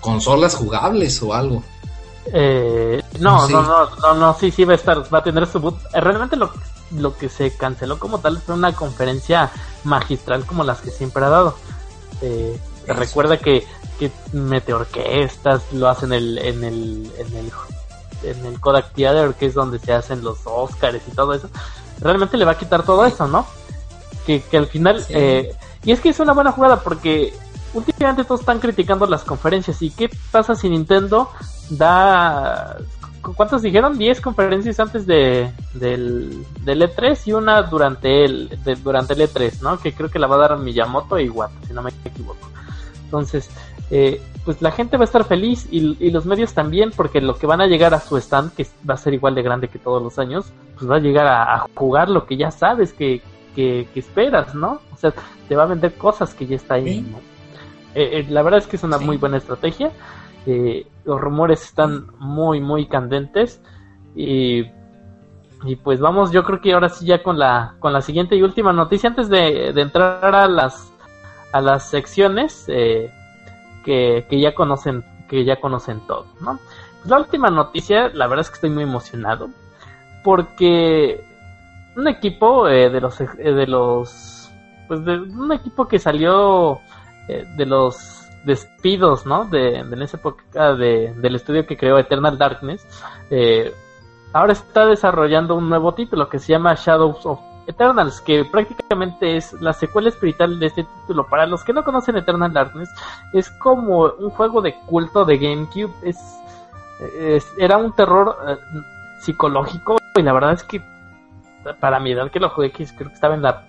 [0.00, 1.62] consolas jugables o algo.
[2.32, 5.60] Eh, no, no, no, no, no, sí, sí va a estar, va a tener su
[5.60, 5.78] boot.
[5.94, 6.52] Eh, realmente lo,
[6.96, 9.50] lo que se canceló como tal fue una conferencia
[9.84, 11.56] magistral como las que siempre ha dado.
[12.20, 13.66] Eh, recuerda que,
[13.98, 17.50] que mete orquestas, lo hacen en el, en el, en el
[18.22, 21.48] en el Kodak Theater, que es donde se hacen los Oscars y todo eso,
[22.00, 23.46] realmente le va a quitar todo eso, ¿no?
[24.26, 25.54] Que, al final, eh,
[25.84, 27.32] y es que es una buena jugada porque
[27.72, 29.80] últimamente todos están criticando las conferencias.
[29.82, 31.30] ¿Y qué pasa si Nintendo
[31.70, 32.78] da.
[33.36, 33.98] ¿Cuántas dijeron?
[33.98, 39.78] 10 conferencias antes de, del, del E3 y una durante el, durante el E3, ¿no?
[39.78, 42.48] Que creo que la va a dar Miyamoto y Iwata, si no me equivoco.
[43.04, 43.50] Entonces,
[43.90, 47.46] eh, pues la gente va a estar feliz y, los medios también, porque lo que
[47.46, 50.02] van a llegar a su stand, que va a ser igual de grande que todos
[50.02, 53.20] los años, pues va a llegar a, jugar lo que ya sabes que,
[53.54, 54.80] que, esperas, ¿no?
[54.92, 55.12] O sea,
[55.48, 57.18] te va a vender cosas que ya está ahí, ¿no?
[57.94, 59.90] Eh, eh, la verdad es que es una muy buena estrategia.
[60.46, 63.60] los rumores están muy, muy candentes.
[64.14, 64.60] Y,
[65.64, 68.42] y, pues vamos, yo creo que ahora sí ya con la, con la siguiente y
[68.42, 70.92] última noticia, antes de, de entrar a las
[71.52, 73.10] a las secciones eh,
[73.88, 76.58] que, ya conocen que ya conocen todo, ¿no?
[76.98, 79.48] Pues la última noticia, la verdad es que estoy muy emocionado
[80.24, 81.24] porque
[81.96, 84.50] un equipo eh, de los eh, de los
[84.88, 86.80] pues de un equipo que salió
[87.28, 89.44] de los despidos, ¿no?
[89.44, 92.86] De, en esa época de, del estudio que creó Eternal Darkness,
[94.32, 99.52] ahora está desarrollando un nuevo título que se llama Shadows of Eternals, que prácticamente es
[99.60, 101.26] la secuela espiritual de este título.
[101.28, 102.88] Para los que no conocen Eternal Darkness,
[103.34, 105.92] es como un juego de culto de GameCube.
[106.02, 106.18] Es,
[107.58, 108.56] era un terror eh,
[109.20, 110.82] psicológico y la verdad es que
[111.78, 113.64] para mi edad que lo jugué, que creo que estaba en la,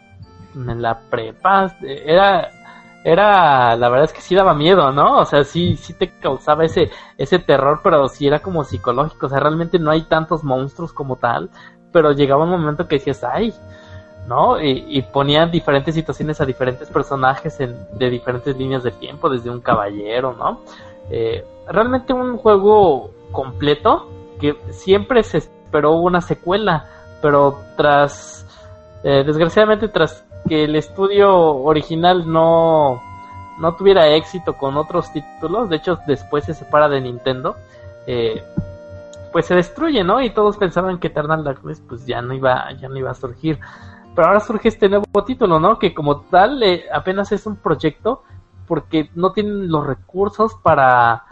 [0.55, 2.49] en la prepa, era
[3.03, 5.19] era la verdad es que sí daba miedo, ¿no?
[5.19, 9.29] O sea, sí sí te causaba ese ese terror, pero sí era como psicológico, o
[9.29, 11.49] sea, realmente no hay tantos monstruos como tal,
[11.91, 13.53] pero llegaba un momento que decías, "Ay,
[14.27, 14.61] ¿no?
[14.61, 19.61] Y, ponían diferentes situaciones a diferentes personajes en, de diferentes líneas de tiempo, desde un
[19.61, 20.61] caballero, ¿no?
[21.09, 24.07] Eh, realmente un juego completo
[24.39, 26.85] que siempre se esperó una secuela,
[27.21, 28.45] pero tras,
[29.03, 33.01] eh, desgraciadamente tras que el estudio original no,
[33.59, 37.55] no tuviera éxito con otros títulos, de hecho después se separa de Nintendo,
[38.07, 38.43] eh,
[39.31, 40.21] pues se destruye, ¿no?
[40.21, 43.59] Y todos pensaban que Eternal Darkness pues ya no iba, ya no iba a surgir
[44.19, 45.79] pero ahora surge este nuevo título, ¿no?
[45.79, 48.21] Que como tal eh, apenas es un proyecto
[48.67, 51.23] porque no tienen los recursos para,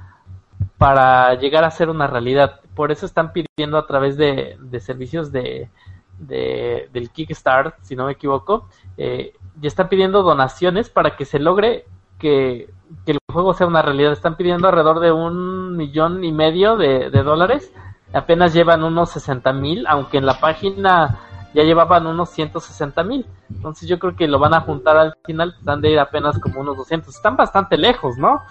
[0.77, 2.61] para llegar a ser una realidad.
[2.73, 5.69] Por eso están pidiendo a través de, servicios de,
[6.17, 11.83] del Kickstarter, si no me equivoco, eh, ya están pidiendo donaciones para que se logre
[12.17, 12.69] que,
[13.05, 14.13] el juego sea una realidad.
[14.13, 17.69] Están pidiendo alrededor de un millón y medio de, de dólares.
[18.13, 21.26] Apenas llevan unos 60 mil, aunque en la página
[21.57, 23.25] ya llevaban unos 160 mil.
[23.49, 26.61] Entonces yo creo que lo van a juntar al final, dan de ir apenas como
[26.61, 27.15] unos 200.
[27.15, 28.43] Están bastante lejos, ¿no?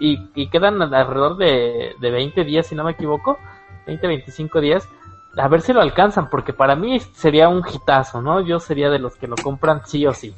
[0.00, 3.38] Y, quedan alrededor de, de 20 días, si no me equivoco,
[3.86, 4.88] 20, 25 días.
[5.36, 8.40] A ver si lo alcanzan, porque para mí sería un hitazo, ¿no?
[8.40, 10.34] Yo sería de los que lo compran sí o sí.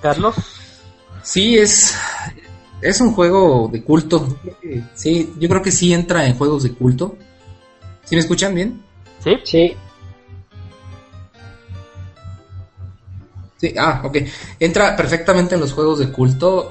[0.00, 0.36] Carlos.
[1.22, 1.98] Sí, es,
[2.80, 4.28] es un juego de culto.
[4.94, 7.16] Sí, yo creo que sí entra en juegos de culto.
[8.04, 8.80] ¿Sí me escuchan bien?
[9.18, 9.38] Sí.
[9.42, 9.76] Sí.
[13.78, 14.18] Ah, ok.
[14.60, 16.70] Entra perfectamente en los juegos de culto.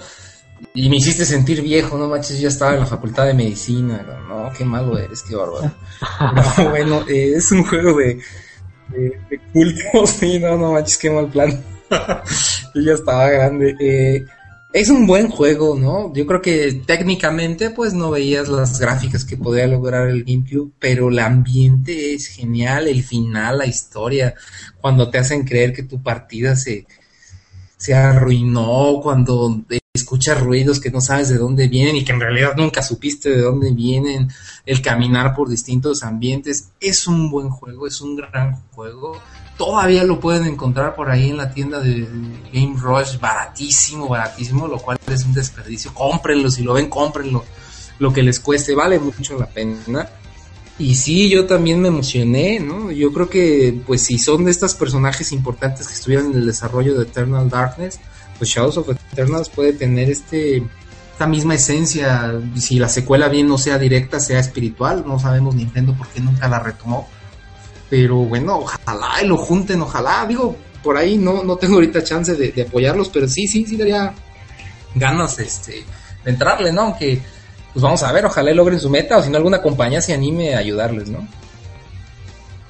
[0.73, 4.51] y me hiciste sentir viejo, no manches, yo estaba en la facultad de medicina, no,
[4.58, 5.71] qué malo eres, qué bárbaro.
[6.58, 8.19] No, bueno, eh, es un juego de,
[8.89, 11.51] de, de culto, sí, no, no manches, qué mal plan.
[12.75, 13.75] yo ya estaba grande.
[13.79, 14.25] Eh,
[14.73, 16.12] es un buen juego, ¿no?
[16.13, 21.09] Yo creo que técnicamente pues no veías las gráficas que podía lograr el GameCube, pero
[21.09, 24.33] el ambiente es genial, el final, la historia,
[24.81, 26.88] cuando te hacen creer que tu partida se,
[27.77, 32.55] se arruinó, cuando escuchas ruidos que no sabes de dónde vienen y que en realidad
[32.57, 34.29] nunca supiste de dónde vienen,
[34.65, 39.21] el caminar por distintos ambientes, es un buen juego, es un gran juego
[39.57, 42.07] todavía lo pueden encontrar por ahí en la tienda de
[42.51, 45.93] Game Rush baratísimo, baratísimo, lo cual es un desperdicio.
[45.93, 47.43] Cómprenlo, si lo ven, cómprenlo.
[47.99, 50.09] Lo que les cueste, vale mucho la pena.
[50.79, 52.91] Y sí, yo también me emocioné, ¿no?
[52.91, 56.95] Yo creo que, pues, si son de estos personajes importantes que estuvieron en el desarrollo
[56.95, 57.99] de Eternal Darkness,
[58.37, 60.63] pues Shadows of Eternals puede tener este
[61.11, 65.93] esta misma esencia, si la secuela bien no sea directa, sea espiritual, no sabemos Nintendo
[65.93, 67.07] por qué nunca la retomó
[67.93, 72.34] pero bueno, ojalá y lo junten, ojalá, digo, por ahí no, no tengo ahorita chance
[72.34, 74.15] de, apoyarlos, pero sí, sí, sí daría
[74.95, 75.86] ganas este,
[76.23, 76.82] de entrarle, ¿no?
[76.82, 77.21] Aunque,
[77.71, 80.56] pues vamos a ver, ojalá logren su meta, o si no alguna compañía se anime
[80.56, 81.27] a ayudarles, ¿no?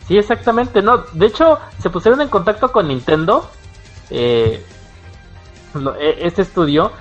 [0.10, 3.50] Sí, exactamente, no, de hecho, se pusieron en contacto con Nintendo,
[4.10, 4.62] eh,
[6.02, 6.92] e, este estudio,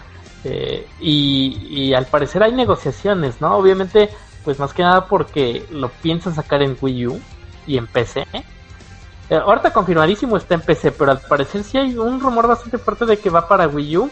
[0.44, 3.56] eh, y, y al parecer hay negociaciones, ¿no?
[3.56, 4.10] Obviamente,
[4.44, 7.20] pues más que nada porque lo piensan sacar en Wii U
[7.66, 8.26] y en PC.
[9.30, 13.06] Eh, ahorita confirmadísimo está en PC, pero al parecer sí hay un rumor bastante fuerte
[13.06, 14.10] de que va para Wii U.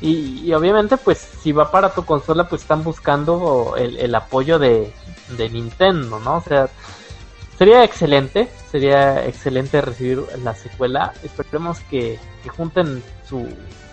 [0.00, 4.92] Y, obviamente, pues si va para tu consola, pues están buscando el, apoyo de,
[5.36, 6.36] Nintendo, ¿no?
[6.36, 6.68] O sea,
[7.58, 11.12] sería excelente, sería excelente recibir la secuela.
[11.24, 12.18] Esperemos que,
[12.56, 13.48] junten su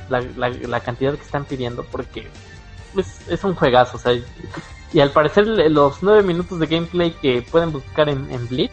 [0.09, 2.27] la, cantidad que están pidiendo, porque
[2.93, 4.13] pues, es un juegazo, o sea,
[4.93, 8.71] y al parecer los 9 minutos de gameplay que pueden buscar en, en Blitz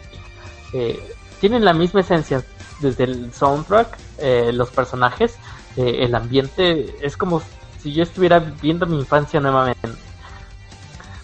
[0.73, 2.43] eh, tienen la misma esencia
[2.79, 5.37] desde el soundtrack, eh, los personajes,
[5.77, 7.41] eh, el ambiente, es como
[7.79, 9.89] si yo estuviera viendo mi infancia nuevamente.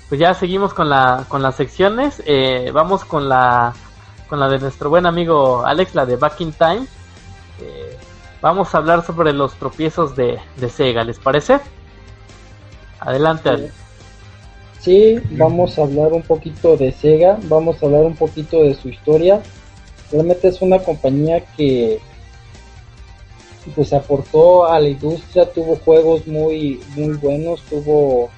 [0.08, 2.24] Pues ya seguimos con la con las secciones,
[2.74, 3.74] vamos con la
[4.28, 6.88] con la de nuestro buen amigo Alex, la de Back in Time.
[8.42, 11.60] vamos a hablar sobre los tropiezos de, de Sega, ¿les parece?
[13.00, 13.89] Adelante, Alex.
[14.80, 18.88] Sí, vamos a hablar un poquito de Sega, vamos a hablar un poquito de su
[18.88, 19.42] historia.
[20.10, 22.00] Realmente es una compañía que
[23.76, 28.30] pues aportó a la industria, tuvo juegos muy muy buenos, tuvo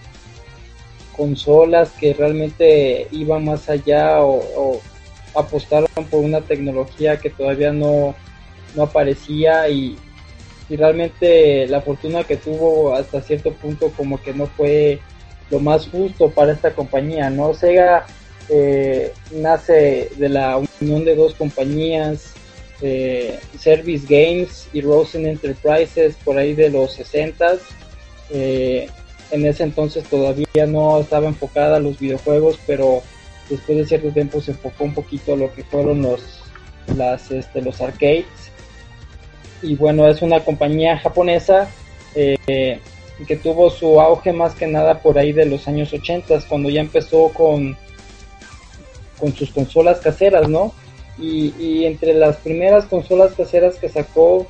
[1.16, 4.82] consolas que realmente iban más allá o,
[5.36, 8.16] apostaron por una tecnología que todavía no,
[8.76, 9.96] no aparecía y,
[10.70, 15.00] y realmente la fortuna que tuvo hasta cierto punto como que no fue
[15.52, 17.54] lo más justo para esta compañía, ¿no?
[17.54, 18.08] Sega
[18.50, 22.34] eh, nace de la unión de dos compañías,
[22.82, 27.58] eh, Service Games y Rosen Enterprises, por ahí de los 60
[28.32, 28.88] eh,
[29.32, 33.02] en ese entonces todavía no estaba enfocada a los videojuegos, pero
[33.50, 36.22] después de cierto tiempo se enfocó un poquito a lo que fueron los,
[36.96, 38.26] las, este, los arcades.
[39.62, 41.70] Y bueno, es una compañía japonesa
[43.26, 46.82] que tuvo su auge más que nada por ahí de los años 80, cuando ya
[46.82, 47.78] empezó con,
[49.20, 50.74] con sus consolas caseras, ¿no?
[51.20, 54.48] Y, entre las primeras consolas caseras que sacó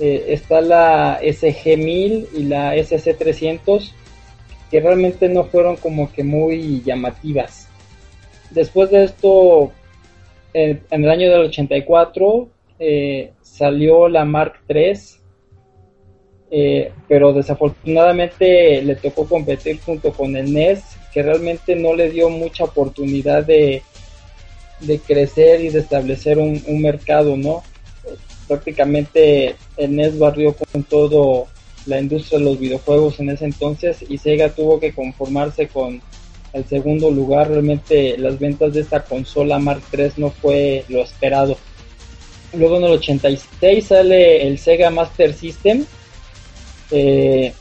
[0.00, 3.92] eh, está la SG-1000 y la SC-300,
[4.70, 7.68] que realmente no fueron como que muy llamativas.
[8.50, 9.70] Después de esto,
[10.54, 12.48] en, el año del 84,
[12.80, 15.17] eh, salió la Mark III,
[16.50, 20.82] eh, pero desafortunadamente le tocó competir junto con el NES,
[21.12, 23.82] que realmente no le dio mucha oportunidad de,
[25.06, 27.62] crecer y de establecer un, mercado, ¿no?
[28.46, 31.48] Prácticamente el NES barrió con todo
[31.86, 36.00] la industria de los videojuegos en ese entonces y Sega tuvo que conformarse con
[36.52, 37.48] el segundo lugar.
[37.48, 41.58] Realmente las ventas de esta consola Mark III no fue lo esperado.
[42.54, 45.84] Luego en el 86 sale el Sega Master System,
[46.90, 47.52] eh,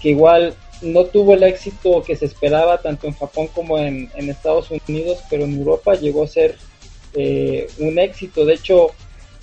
[0.00, 4.70] que igual no tuvo el éxito que se esperaba tanto en Japón como en, Estados
[4.70, 6.56] Unidos, pero en Europa llegó a ser
[7.14, 8.44] eh, un éxito.
[8.44, 8.88] De hecho,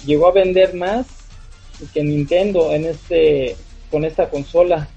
[0.06, 1.08] llegó a vender más
[1.94, 3.56] que Nintendo en este
[3.90, 4.88] con esta consola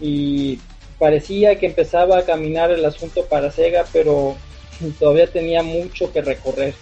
[0.00, 0.58] y
[0.98, 4.36] parecía que empezaba a caminar el asunto para Sega, pero
[4.98, 6.74] todavía tenía mucho que recorrer.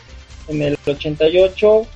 [0.49, 1.87] En el 88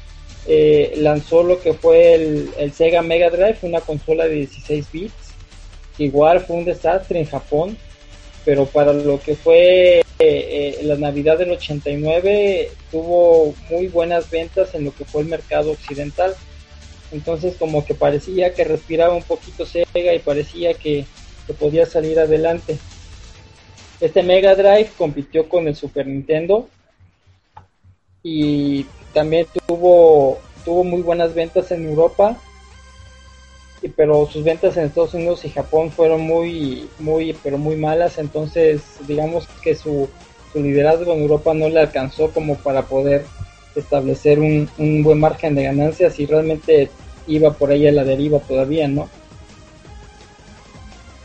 [0.47, 5.15] eh, lanzó lo que fue el, Sega Mega Drive, una consola de 16 bits,
[5.99, 7.77] igual fue un desastre en Japón,
[8.45, 14.75] pero para lo que fue eh, eh, la Navidad del 89 tuvo muy buenas ventas
[14.75, 16.35] en lo que fue el mercado occidental.
[17.13, 21.05] Entonces como que parecía que respiraba un poquito Sega y parecía que,
[21.47, 22.79] que podía salir adelante.
[24.01, 26.69] Este Mega Drive compitió con el Super Nintendo
[28.25, 32.39] y también tuvo, tuvo muy buenas ventas en Europa
[33.89, 38.83] pero sus ventas en Estados Unidos y Japón fueron muy, muy, pero muy malas, entonces
[39.07, 40.09] digamos que su,
[40.55, 43.25] liderazgo en Europa no le alcanzó como para poder
[43.75, 46.91] establecer un, un buen margen de ganancias y realmente
[47.27, 49.09] iba por ahí a la deriva todavía, ¿no?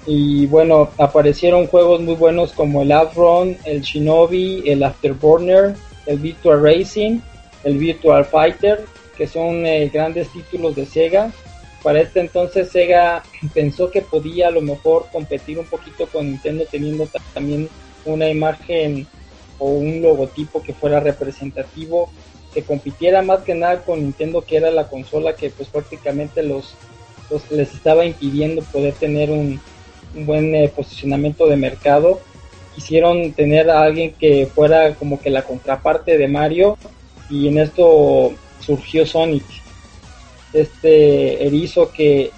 [0.05, 5.75] Y bueno, aparecieron juegos muy buenos como el Outrun, el Shinobi, el Afterburner,
[6.05, 7.19] el Virtual Racing,
[7.67, 8.85] el Virtual Fighter,
[9.17, 11.31] que son eh, grandes títulos de Sega
[11.83, 16.65] para este entonces Sega pensó que podía a lo mejor competir un poquito con Nintendo
[16.69, 17.69] teniendo también
[18.05, 19.07] una imagen
[19.59, 22.09] o un logotipo que fuera representativo,
[22.53, 26.75] que compitiera más que nada con Nintendo que era la consola que pues prácticamente los,
[27.49, 29.59] les estaba impidiendo poder tener un,
[30.13, 32.19] buen eh, posicionamiento de mercado.
[32.73, 36.77] Quisieron tener a alguien que fuera como que la contraparte de Mario
[37.29, 39.43] y en esto surgió Sonic
[40.53, 42.31] este erizo que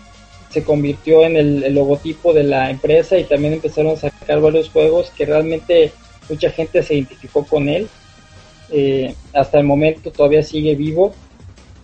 [0.50, 5.12] se convirtió en el, logotipo de la empresa y también empezaron a sacar varios juegos
[5.16, 5.92] que realmente
[6.28, 7.88] mucha gente se identificó con él.
[8.72, 11.14] Eh, hasta el momento todavía sigue vivo,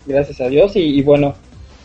[0.06, 0.76] gracias a Dios.
[0.76, 1.36] Y, bueno,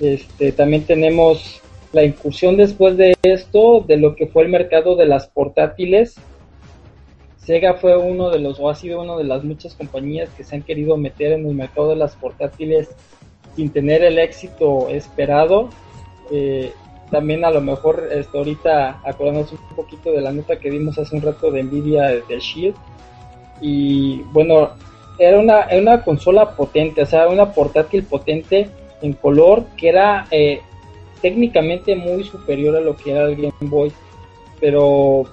[0.01, 1.61] este, también tenemos
[1.93, 6.14] la incursión después de esto de lo que fue el mercado de las portátiles.
[7.45, 10.57] Sega fue uno de los, o ha sido una de las muchas compañías que se
[10.57, 12.91] han querido meter en el mercado de las portátiles
[13.57, 15.70] sin tener el éxito esperado.
[16.30, 16.72] Eh,
[17.11, 21.16] también a lo mejor este, ahorita acordándonos un poquito de la nota que vimos hace
[21.16, 22.76] un rato de Nvidia de Shield.
[23.61, 24.70] Y bueno,
[25.18, 28.70] era una, una consola potente, o sea, una portátil potente
[29.03, 30.61] en color que era eh,
[31.20, 33.93] técnicamente muy superior a lo que era el Game Boy,
[34.61, 35.24] pero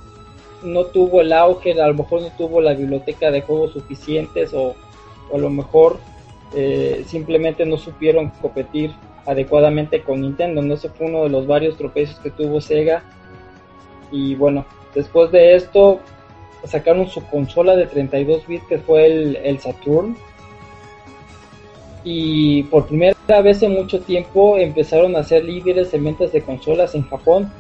[0.68, 4.76] no tuvo el auge, a lo mejor no tuvo la biblioteca de juegos suficientes o,
[5.34, 6.00] a lo mejor
[6.56, 8.92] eh, simplemente no supieron competir
[9.26, 10.62] adecuadamente con Nintendo.
[10.62, 10.74] ¿no?
[10.74, 13.04] Ese fue uno de los varios tropiezos que tuvo Sega.
[14.12, 14.66] Y bueno,
[14.96, 16.00] después de esto
[16.64, 20.16] sacaron su consola de 32 bits que fue el, Saturn.
[22.04, 26.96] Y por primera vez en mucho tiempo empezaron a ser líderes en ventas de consolas
[26.96, 27.52] en Japón.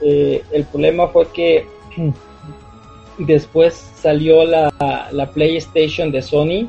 [0.00, 1.66] Eh, el problema fue que
[3.18, 4.72] después salió la,
[5.10, 6.68] la PlayStation de Sony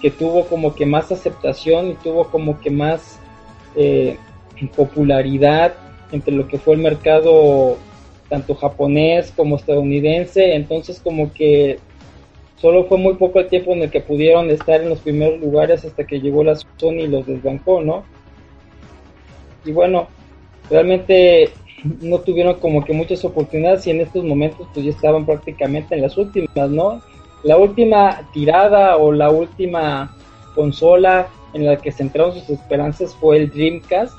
[0.00, 3.20] que tuvo como que más aceptación y tuvo como que más
[3.76, 4.18] eh,
[4.76, 5.74] popularidad
[6.10, 7.78] entre lo que fue el mercado
[8.28, 11.78] tanto japonés como estadounidense, entonces como que
[12.56, 15.84] solo fue muy poco el tiempo en el que pudieron estar en los primeros lugares
[15.84, 18.04] hasta que llegó la Sony y los desbancó, ¿no?
[19.64, 20.08] Y bueno,
[20.70, 21.50] realmente
[22.00, 26.02] no tuvieron como que muchas oportunidades y en estos momentos pues ya estaban prácticamente en
[26.02, 27.00] las últimas, ¿no?
[27.42, 30.16] La última tirada o la última
[30.54, 34.16] consola en la que centraron sus esperanzas fue el Dreamcast,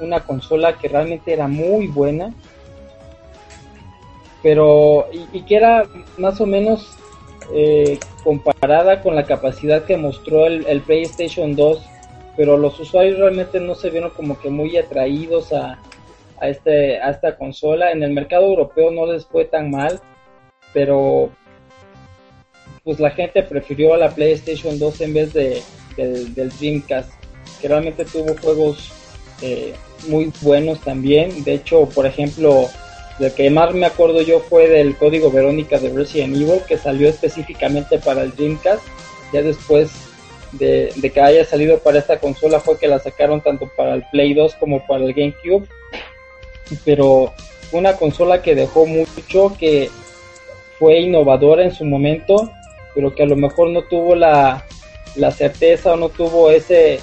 [0.00, 2.32] una consola que realmente era muy buena,
[4.42, 5.84] pero y, que era
[6.16, 6.96] más o menos
[7.52, 11.82] eh, comparada con la capacidad que mostró el, PlayStation 2,
[12.36, 15.78] pero los usuarios realmente no se vieron como que muy atraídos a,
[16.40, 17.92] a, este, a esta consola.
[17.92, 20.00] En el mercado europeo no les fue tan mal,
[20.72, 21.30] pero
[22.84, 25.62] pues la gente prefirió a la PlayStation 2 en vez de,
[25.96, 27.10] del, Dreamcast,
[27.60, 28.92] que realmente tuvo juegos
[29.42, 29.74] eh,
[30.06, 31.44] muy buenos también.
[31.44, 32.68] De hecho, por ejemplo,
[33.18, 37.08] lo que más me acuerdo yo fue del código Verónica de Resident Evil, que salió
[37.08, 38.82] específicamente para el Dreamcast.
[39.32, 39.90] Ya después
[40.52, 44.04] de, de, que haya salido para esta consola fue que la sacaron tanto para el
[44.10, 45.68] Play 2 como para el GameCube.
[46.84, 47.32] Pero
[47.72, 49.90] una consola que dejó mucho, que
[50.78, 52.50] fue innovadora en su momento
[52.98, 54.64] pero que a lo mejor no tuvo la,
[55.14, 56.98] la certeza o no tuvo ese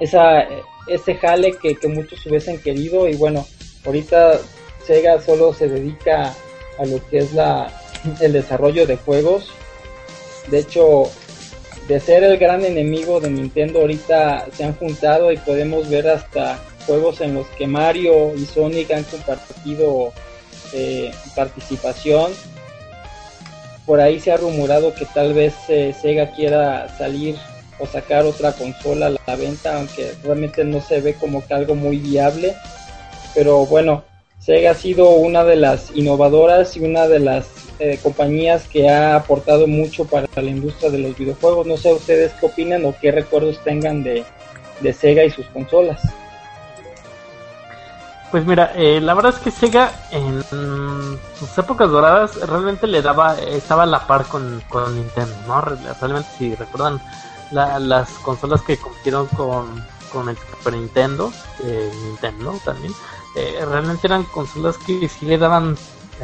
[0.00, 0.46] esa
[0.86, 3.06] ese jale que, muchos hubiesen querido.
[3.06, 3.46] Y bueno
[3.84, 4.38] ahorita
[4.86, 6.34] Sega solo se dedica
[6.78, 7.70] a lo que es la
[8.22, 9.52] el desarrollo de juegos.
[10.48, 11.10] De hecho
[11.88, 16.58] de ser el gran enemigo de Nintendo ahorita se han juntado y podemos ver hasta
[16.86, 20.12] juegos en los que Mario y Sonic han compartido
[20.72, 22.32] eh, participación
[23.86, 27.36] por ahí se ha rumorado que tal vez eh, Sega quiera salir
[27.78, 31.76] o sacar otra consola a la venta, aunque realmente no se ve como que algo
[31.76, 32.54] muy viable.
[33.32, 34.02] pero bueno,
[34.40, 37.46] Sega ha sido una de las innovadoras y una de las
[37.78, 41.66] eh, compañías que ha aportado mucho para la industria de los videojuegos.
[41.66, 44.24] No sé ustedes qué opinan o qué recuerdos tengan de,
[44.80, 46.00] de Sega y sus consolas.
[48.30, 50.42] Pues mira, eh, la verdad es que Sega en
[51.38, 55.60] sus épocas doradas realmente le daba, estaba a la par con, con Nintendo, ¿no?
[55.60, 57.00] Realmente si recuerdan
[57.52, 61.32] las consolas que compitieron con, con el Super Nintendo,
[61.64, 62.92] eh, Nintendo también,
[63.36, 65.76] eh, realmente eran consolas que sí le daban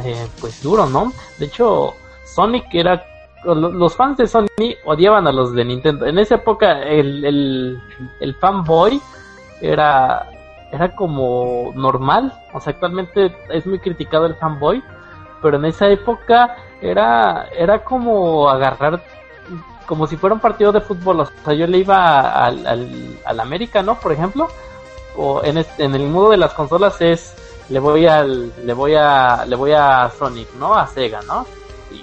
[0.03, 1.13] eh, pues duro, ¿no?
[1.39, 1.93] De hecho,
[2.25, 3.05] Sonic era
[3.45, 6.05] los fans de Sony odiaban a los de Nintendo.
[6.05, 7.81] En esa época el, el,
[8.21, 9.01] el fanboy
[9.61, 10.29] era
[10.73, 12.33] era como normal.
[12.51, 14.83] O sea, actualmente es muy criticado el fanboy,
[15.41, 19.03] pero en esa época era, era como agarrar,
[19.85, 21.19] como si fuera un partido de fútbol.
[21.21, 23.99] O sea, yo le iba al, al, al América, ¿no?
[23.99, 24.47] Por ejemplo,
[25.15, 27.35] o en, en el mundo de las consolas es
[27.69, 30.73] le voy al, le voy a, le voy a Sonic, ¿no?
[30.73, 31.45] A Sega, ¿no?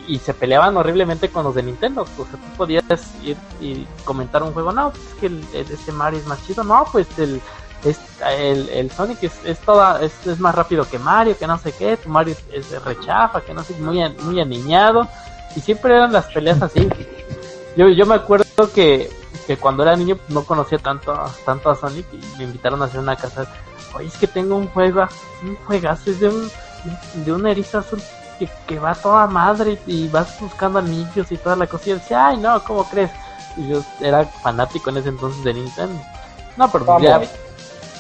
[0.07, 2.03] Y, se peleaban horriblemente con los de Nintendo.
[2.03, 2.85] O sea, tú podías
[3.25, 6.63] ir y comentar un juego, no, pues es que el, este Mario es más chido,
[6.63, 7.41] no, pues el
[7.85, 7.99] es,
[8.39, 11.73] el, el Sonic es, es toda es, es, más rápido que Mario, que no sé
[11.73, 15.09] qué, tu Mario es, rechafa, que no sé, muy, muy aniñado,
[15.57, 16.89] y siempre eran las peleas así.
[17.77, 19.11] Yo, yo me acuerdo que,
[19.47, 21.15] que cuando era niño no conocía tanto,
[21.45, 23.47] tanto a Sonic y me invitaron a hacer una casa.
[23.95, 25.07] Oye, es que tengo un juego,
[25.43, 26.51] un juegazo, es de un,
[27.15, 28.03] de un erizo azul
[28.39, 31.85] que, que va toda madre y, vas buscando anillos y toda la cosa.
[31.87, 33.11] Y yo decía, ay no, ¿cómo crees?
[33.57, 36.01] Y yo era fanático en ese entonces de Nintendo.
[36.57, 37.21] No, pero ya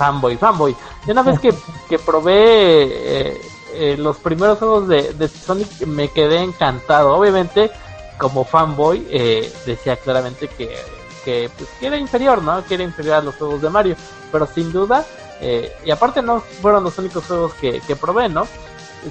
[0.01, 0.75] fanboy, fanboy.
[1.07, 1.53] Y una vez que,
[1.87, 3.41] que probé eh,
[3.75, 7.15] eh, los primeros juegos de, de, Sonic me quedé encantado.
[7.15, 7.71] Obviamente,
[8.17, 10.75] como fanboy, eh, decía claramente que,
[11.23, 12.65] que, pues, que era inferior, ¿no?
[12.65, 13.97] Que era inferior a los juegos de Mario.
[14.33, 15.05] Pero sin duda,
[15.43, 18.47] eh, y aparte no fueron los únicos juegos que, que probé, ¿no?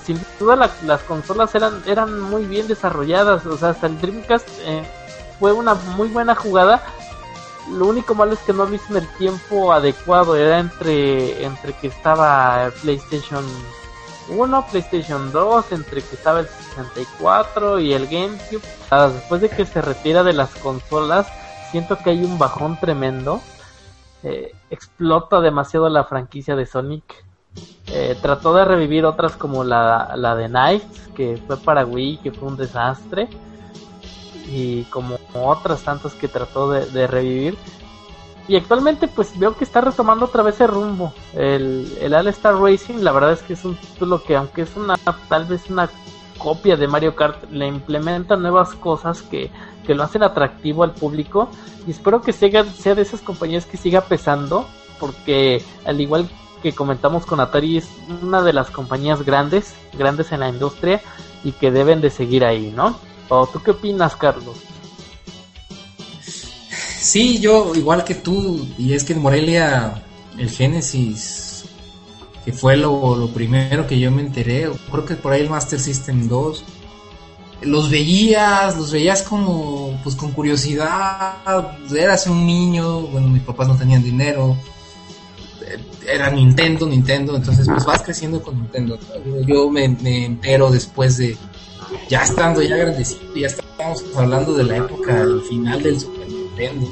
[0.03, 4.83] Sin duda las consolas eran, eran muy bien desarrolladas, o sea, hasta el Dreamcast eh,
[5.39, 6.83] fue una muy buena jugada,
[7.71, 10.35] lo único malo es que no lo hice en el tiempo adecuado.
[10.35, 13.43] Era entre, entre que estaba PlayStation
[14.29, 18.61] 1, PlayStation 2, entre que estaba el 64 y el GameCube.
[19.13, 21.27] Después de que se retira de las consolas,
[21.71, 23.41] siento que hay un bajón tremendo.
[24.23, 27.25] Eh, explota demasiado la franquicia de Sonic.
[27.87, 32.31] Eh, trató de revivir otras como la, la de Knights, que fue para Wii, que
[32.31, 33.27] fue un desastre
[34.51, 37.57] y como otras tantas que trató de, revivir.
[38.47, 41.13] Y actualmente pues veo que está retomando otra vez el rumbo.
[41.35, 44.75] El, el All Star Racing, la verdad es que es un título que aunque es
[44.75, 44.95] una
[45.27, 45.89] tal vez una
[46.39, 49.51] copia de Mario Kart, le implementa nuevas cosas que,
[49.85, 51.49] que lo hacen atractivo al público.
[51.85, 54.65] Y espero que sea, sea de esas compañías que siga pesando,
[54.99, 56.27] porque al igual
[56.63, 57.89] que comentamos con Atari, es
[58.21, 61.01] una de las compañías grandes, grandes en la industria
[61.43, 62.97] y que deben de seguir ahí, ¿no?
[63.29, 64.57] ¿O tú qué opinas, Carlos?
[66.99, 70.03] Sí, yo igual que tú, y es que en Morelia
[70.37, 71.63] el Genesis,
[72.43, 76.27] que fue lo, primero que yo me enteré, creo que por ahí el Master System
[76.27, 76.63] 2,
[77.61, 81.37] los veías, los veías como, pues con curiosidad,
[81.95, 84.57] eras un niño, bueno, mis papás no tenían dinero,
[86.07, 88.97] era Nintendo, Nintendo, entonces pues vas creciendo con Nintendo.
[89.45, 91.37] Yo me entero después de
[92.09, 96.87] ya estando ya grandecito, ya estamos hablando de la época, al final del Super Nintendo,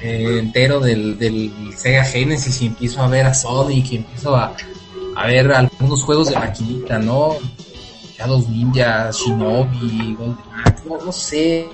[0.00, 4.54] eh, entero del, del, Sega Genesis y empiezo a ver a Sonic y empiezo a,
[5.16, 7.36] a ver algunos juegos de maquinita, ¿no?
[8.16, 11.68] Shadow Ninja, Shinobi, Golden Axe, no, sé,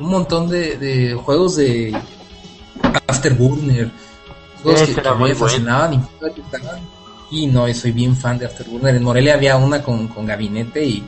[0.00, 1.96] un montón de, de juegos de
[3.06, 3.90] Afterburner,
[4.62, 6.08] juegos que, que me fascinaban
[7.30, 8.96] y, no, y soy bien fan de Afterburner.
[8.96, 11.04] En Morelia había una con, con gabinete y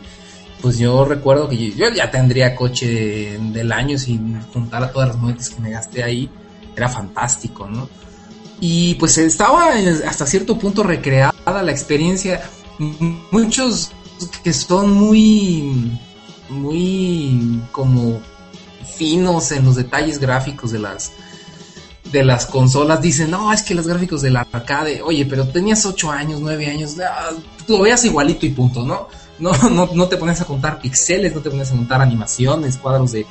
[0.62, 5.50] pues yo recuerdo que yo, ya tendría coche del año sin juntar todas las monedas
[5.50, 6.30] que me gasté ahí.
[6.76, 7.88] Era fantástico, ¿no?
[8.60, 9.72] Y pues estaba
[10.06, 12.42] hasta cierto punto recreada la experiencia.
[13.32, 13.90] Muchos
[14.44, 15.98] que son muy,
[16.48, 18.20] muy como
[18.96, 21.10] finos en los detalles gráficos de las,
[22.12, 26.12] de las consolas dicen, no, es que los gráficos del arcade, oye, pero tenías 8
[26.12, 27.30] años, 9 años, ah,
[27.66, 29.08] lo veas igualito y punto, ¿no?
[29.42, 33.12] No, no, no te pones a contar pixeles, no te pones a contar animaciones, cuadros
[33.12, 33.26] de,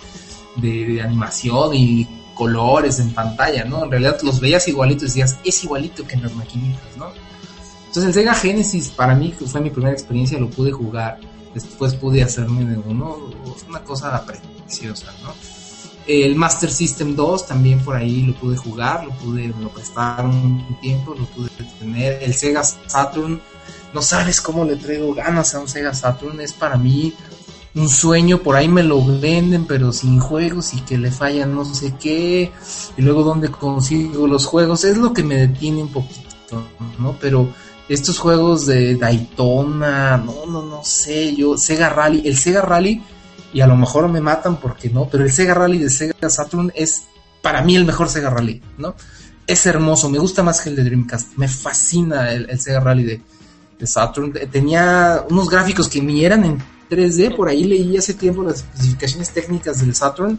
[0.57, 3.83] de, animación y colores en pantalla, ¿no?
[3.85, 7.07] En realidad los veías igualitos y decías, es igualito que en las maquinitas, ¿no?
[7.87, 11.19] Entonces el Sega Genesis para mí fue mi primera experiencia, lo pude jugar,
[11.53, 13.17] después pude hacerme de uno,
[13.67, 15.33] una cosa preciosa, ¿no?
[16.07, 20.77] El Master System 2 también por ahí lo pude jugar, lo pude lo prestar un
[20.81, 21.49] tiempo, lo pude
[21.79, 22.23] tener.
[22.23, 23.39] El Sega Saturn,
[23.93, 27.13] no sabes cómo le traigo ganas a un Sega Saturn, es para mí
[27.73, 31.63] un sueño, por ahí me lo venden, pero sin juegos y que le fallan no
[31.63, 32.51] sé qué,
[32.97, 36.63] y luego dónde consigo los juegos, es lo que me detiene un poquito,
[36.99, 37.15] ¿no?
[37.19, 37.49] Pero
[37.87, 43.01] estos juegos de Daytona, no, no, no sé, yo, Sega Rally, el Sega Rally,
[43.53, 46.71] y a lo mejor me matan porque no, pero el Sega Rally de Sega Saturn
[46.75, 47.03] es
[47.41, 48.95] para mí el mejor Sega Rally, ¿no?
[49.47, 53.21] Es hermoso, me gusta más que el de Dreamcast, me fascina el, Sega Rally de,
[53.81, 58.43] de Saturn, tenía unos gráficos que ni eran en 3D, por ahí leí hace tiempo
[58.43, 60.37] las especificaciones técnicas del Saturn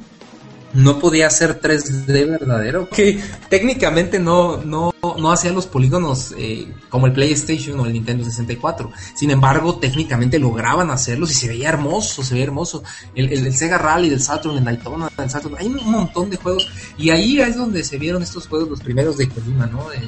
[0.74, 7.06] no podía ser 3D verdadero, que técnicamente no, no, no hacía los polígonos eh, como
[7.06, 8.90] el PlayStation o el Nintendo 64.
[9.14, 12.82] Sin embargo, técnicamente lograban hacerlos y se veía hermoso, se veía hermoso.
[13.14, 16.68] El, el, Sega Rally del Saturn, el Daytona del Saturn, hay un montón de juegos
[16.96, 19.88] y ahí es donde se vieron estos juegos, los primeros de Kojima, ¿no?
[19.90, 19.98] De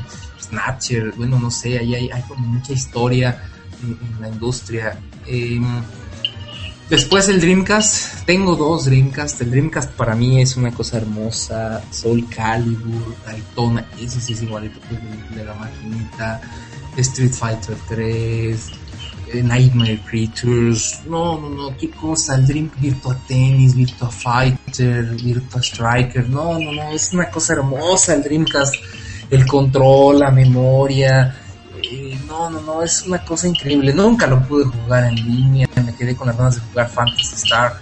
[0.40, 3.50] Snatcher, bueno, no sé, ahí hay, hay como mucha historia
[3.82, 4.98] en, la industria.
[5.26, 5.60] Eh,
[6.90, 9.40] Después el Dreamcast, tengo dos Dreamcast.
[9.40, 11.82] El Dreamcast para mí es una cosa hermosa.
[11.90, 16.40] Soul Calibur, Daytona, ese sí es igualito que el de la maquinita.
[16.98, 18.70] Street Fighter 3,
[19.32, 21.00] eh, Nightmare Creatures.
[21.06, 22.34] No, no, no, qué cosa.
[22.34, 26.28] El Dream Virtua Tennis, Virtua Fighter, Virtua Striker.
[26.28, 28.74] No, no, no, es una cosa hermosa el Dreamcast.
[29.30, 31.34] El control, la memoria
[32.26, 33.92] no, no, no, es una cosa increíble.
[33.92, 37.80] Nunca lo pude jugar en línea, quedé con las ganas de jugar Fantasy Star.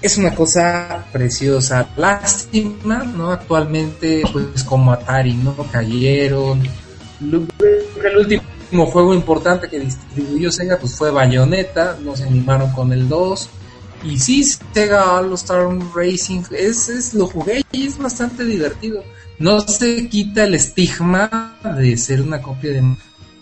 [0.00, 1.88] Es una cosa preciosa.
[1.96, 3.30] Lástima, ¿no?
[3.30, 5.54] Actualmente, pues como Atari, ¿no?
[5.70, 6.62] Cayeron.
[7.20, 13.08] El último juego importante que distribuyó Sega pues fue Bayonetta, no se animaron con el
[13.08, 13.48] 2.
[14.04, 19.04] Y sí, Sega All Star Racing, es, es, lo jugué y es bastante divertido.
[19.38, 22.82] No se quita el estigma de ser una copia de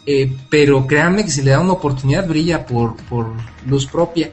[0.07, 3.27] eh, pero créanme que si le da una oportunidad brilla por, por
[3.67, 4.33] luz propia.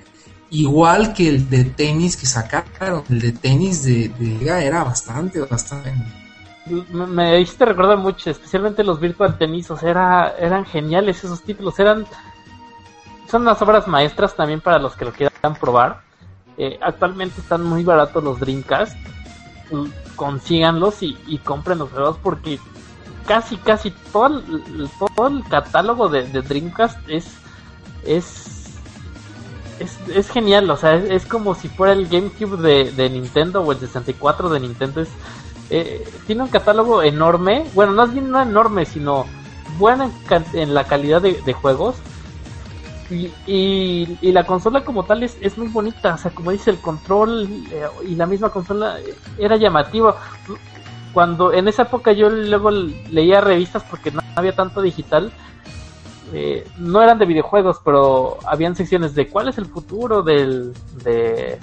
[0.49, 5.93] Igual que el de tenis que sacaron, el de tenis de, Liga era bastante, bastante.
[6.89, 11.77] Me hiciste recordar mucho, especialmente los Virtual Tennis, o sea, era, eran geniales esos títulos,
[11.79, 12.05] eran
[13.29, 16.01] son unas obras maestras también para los que lo quieran probar.
[16.57, 18.97] Eh, actualmente están muy baratos los Dreamcast,
[20.15, 22.57] consíganlos y, y compren los juegos porque
[23.27, 27.25] casi, casi todo el, todo el catálogo de, Dreamcast es,
[28.05, 28.71] es,
[30.09, 30.69] es, genial.
[30.71, 32.57] O sea, es, como si fuera el GameCube
[32.91, 35.01] de, Nintendo o el 64 de Nintendo.
[35.01, 35.09] Es,
[35.69, 37.65] eh, tiene un catálogo enorme.
[37.75, 39.25] Bueno, no es bien no enorme, sino
[39.77, 40.09] buena
[40.53, 41.95] en, la calidad de, juegos.
[43.09, 46.77] Y, y, la consola como tal es, es muy bonita, o sea, como dice el
[46.79, 48.97] control eh, y la misma consola
[49.37, 50.17] era llamativa
[51.17, 55.31] cuando en esa época yo luego leía revistas porque no había tanto digital,
[56.31, 61.57] eh, no eran de videojuegos, pero habían secciones de cuál es el futuro del, de,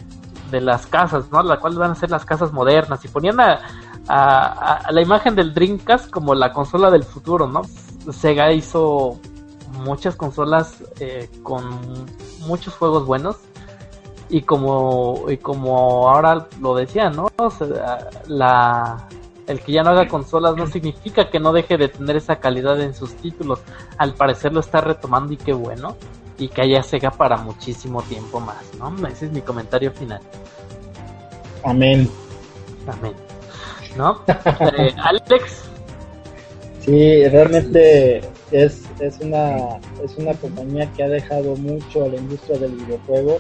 [0.61, 1.41] las casas, ¿no?
[1.45, 3.61] La cual van a ser las casas modernas y ponían a,
[4.09, 7.63] a, la imagen del Dreamcast como la consola del futuro, ¿no?
[8.11, 9.21] Sega hizo
[9.85, 11.63] muchas consolas eh, con
[12.41, 13.37] muchos juegos buenos
[14.29, 17.29] y como y como ahora lo decía, ¿no?
[18.27, 19.07] la
[19.47, 22.81] el que ya no haga consolas no significa que no deje de tener esa calidad
[22.81, 23.61] en sus títulos.
[23.99, 25.97] Al parecer lo está retomando y qué bueno.
[26.39, 29.07] Y que haya Sega para muchísimo tiempo más, ¿no?
[29.07, 30.21] Ese es mi comentario final.
[31.63, 32.11] Amén.
[32.87, 33.13] Amén.
[33.97, 34.21] ¿No?
[34.27, 35.65] Eh, Alex.
[36.81, 38.19] Sí, realmente
[38.51, 43.39] es, es, una, es una compañía que ha dejado mucho a la industria del videojuego.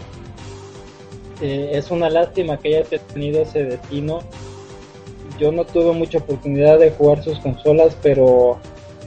[1.41, 4.21] Eh, es una lástima que haya tenido ese destino
[5.39, 8.59] yo no tuve mucha oportunidad de jugar sus consolas, pero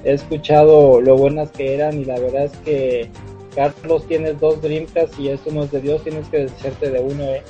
[0.03, 3.09] he escuchado lo buenas que eran y la verdad es que
[3.55, 7.23] Carlos tienes dos Dreamcast y eso no es de Dios, tienes que deshacerte de uno,
[7.23, 7.43] eh.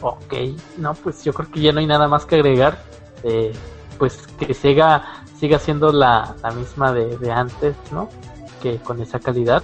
[0.00, 0.34] Ok,
[0.76, 2.78] no, pues yo creo que ya no hay nada más que agregar.
[3.24, 3.52] Eh,
[3.98, 8.08] pues que Sega siga siendo la, misma de, de, antes, ¿no?
[8.62, 9.62] Que con esa calidad.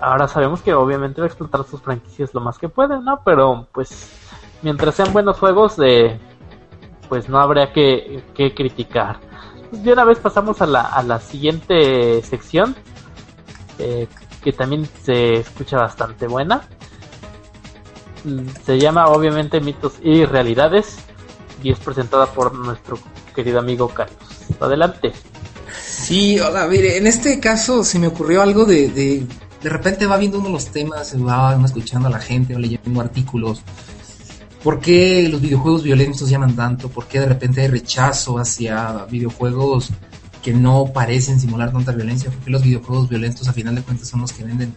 [0.00, 3.20] Ahora sabemos que obviamente va a explotar sus franquicias lo más que puede, ¿no?
[3.24, 4.10] Pero pues
[4.62, 6.18] mientras sean buenos juegos, de
[7.10, 8.22] pues no habría que,
[8.56, 9.18] criticar.
[9.68, 12.76] Pues de una vez pasamos a la, a la siguiente sección,
[13.80, 14.06] eh,
[14.42, 16.62] que también se escucha bastante buena.
[18.24, 20.98] Mm, se llama obviamente mitos y realidades
[21.62, 22.96] y es presentada por nuestro
[23.34, 24.16] querido amigo Carlos.
[24.60, 25.12] Adelante.
[25.82, 29.26] Sí, hola, mire, en este caso se me ocurrió algo de, de,
[29.62, 33.62] de repente va viendo uno los temas, va escuchando a la gente o leyendo artículos
[34.62, 36.90] ¿Por qué los videojuegos violentos llaman tanto?
[36.90, 39.88] ¿Por qué de repente hay rechazo hacia videojuegos
[40.42, 42.30] que no parecen simular tanta violencia?
[42.30, 44.74] ¿Por qué los videojuegos violentos a final de cuentas son los que venden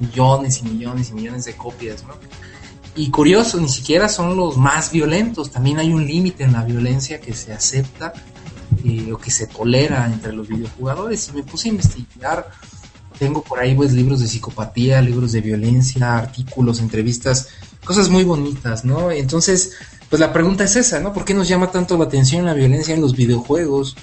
[0.00, 2.02] millones y millones y millones de copias?
[2.02, 2.14] ¿no?
[2.96, 7.20] Y curioso, ni siquiera son los más violentos, también hay un límite en la violencia
[7.20, 8.12] que se acepta
[8.84, 11.28] eh, o que se tolera entre los videojugadores.
[11.28, 12.50] Y me puse a investigar,
[13.16, 17.48] tengo por ahí pues libros de psicopatía, libros de violencia, artículos, entrevistas,
[17.84, 19.10] cosas muy bonitas, ¿no?
[19.10, 19.72] Entonces,
[20.08, 21.12] pues la pregunta es esa, ¿no?
[21.12, 23.96] ¿Por qué nos llama tanto la atención la violencia en los videojuegos?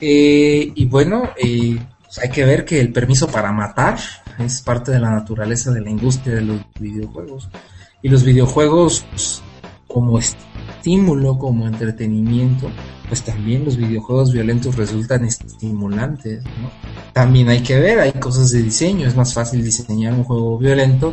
[0.00, 3.98] Eh, y bueno, eh, pues hay que ver que el permiso para matar
[4.38, 7.48] es parte de la naturaleza de la industria de los videojuegos.
[8.02, 9.04] Y los videojuegos
[9.86, 12.70] como estímulo, como entretenimiento,
[13.08, 16.70] pues también los videojuegos violentos resultan estimulantes, ¿no?
[17.12, 21.12] También hay que ver, hay cosas de diseño, es más fácil diseñar un juego violento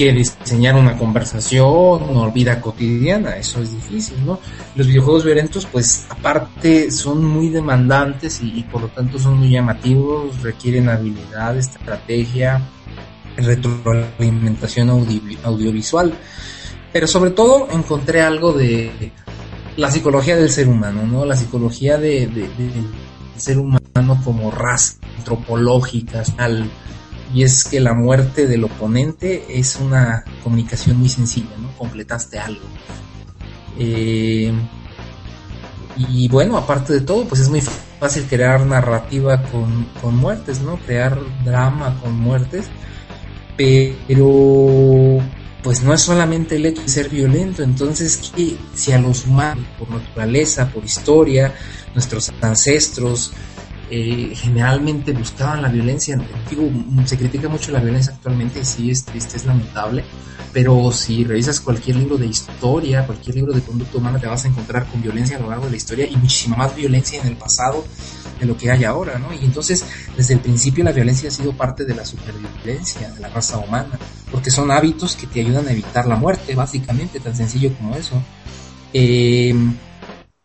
[0.00, 4.40] que diseñar una conversación o vida cotidiana, eso es difícil, ¿no?
[4.74, 10.40] Los videojuegos violentos, pues aparte son muy demandantes y, por lo tanto son muy llamativos,
[10.40, 12.62] requieren habilidad, estrategia,
[13.36, 16.14] retroalimentación audiovisual.
[16.94, 19.12] Pero sobre todo encontré algo de
[19.76, 21.26] la psicología del ser humano, ¿no?
[21.26, 22.86] La psicología de, del
[23.36, 26.70] ser humano como raza antropológica, tal.
[27.32, 31.70] Y es que la muerte del oponente es una comunicación muy sencilla, ¿no?
[31.76, 32.64] Completaste algo.
[33.78, 34.52] Eh,
[35.96, 40.76] y bueno, aparte de todo, pues es muy fácil crear narrativa con, con muertes, ¿no?
[40.78, 42.66] Crear drama con muertes
[44.06, 45.18] pero
[45.62, 49.66] pues no es solamente el hecho de ser violento, entonces que si a los humanos,
[49.78, 51.52] por naturaleza, por historia,
[51.94, 53.32] nuestros ancestros
[53.90, 56.16] eh, generalmente buscaban la violencia,
[56.48, 56.70] digo,
[57.04, 60.04] se critica mucho la violencia actualmente y sí es triste, es lamentable,
[60.52, 64.48] pero si revisas cualquier libro de historia, cualquier libro de conducta humana, te vas a
[64.48, 67.36] encontrar con violencia a lo largo de la historia y muchísima más violencia en el
[67.36, 67.84] pasado
[68.38, 69.32] de lo que hay ahora, ¿no?
[69.34, 69.84] Y entonces,
[70.16, 73.98] desde el principio la violencia ha sido parte de la supervivencia de la raza humana,
[74.30, 78.22] porque son hábitos que te ayudan a evitar la muerte, básicamente, tan sencillo como eso.
[78.92, 79.54] Eh,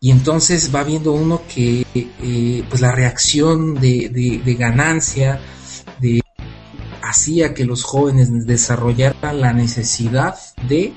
[0.05, 5.39] y entonces va viendo uno que eh, pues la reacción de, ganancia
[5.99, 6.21] de
[7.01, 10.35] hacía que los jóvenes desarrollaran la necesidad
[10.69, 10.93] de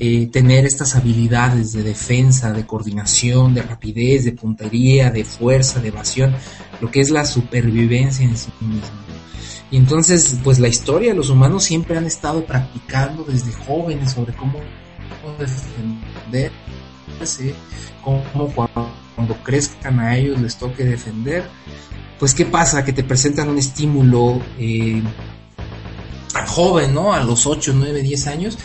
[0.00, 5.90] eh, tener estas habilidades de defensa, de coordinación, de rapidez, de puntería, de fuerza, de
[5.90, 6.34] evasión,
[6.80, 9.04] lo que es la supervivencia en sí misma.
[9.70, 14.58] Y entonces, pues la historia, los humanos siempre han estado practicando desde jóvenes sobre cómo
[17.18, 17.54] defenderse,
[18.02, 18.52] cómo
[19.14, 21.44] cuando crezcan a ellos les toque defender.
[22.18, 22.84] Pues, ¿qué pasa?
[22.84, 25.02] Que te presentan un estímulo eh,
[26.46, 27.12] joven, ¿no?
[27.12, 28.58] A los 8, 9, 10 años,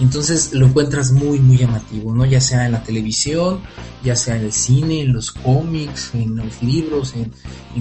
[0.00, 2.24] entonces lo encuentras muy, muy llamativo, ¿no?
[2.24, 3.60] Ya sea en la televisión,
[4.02, 7.32] ya sea en el cine, en los cómics, en los libros, en,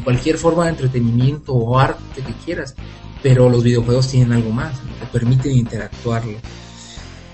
[0.02, 2.76] cualquier forma de entretenimiento o arte que quieras.
[3.24, 6.38] Pero los videojuegos tienen algo más, te permiten interactuarlo.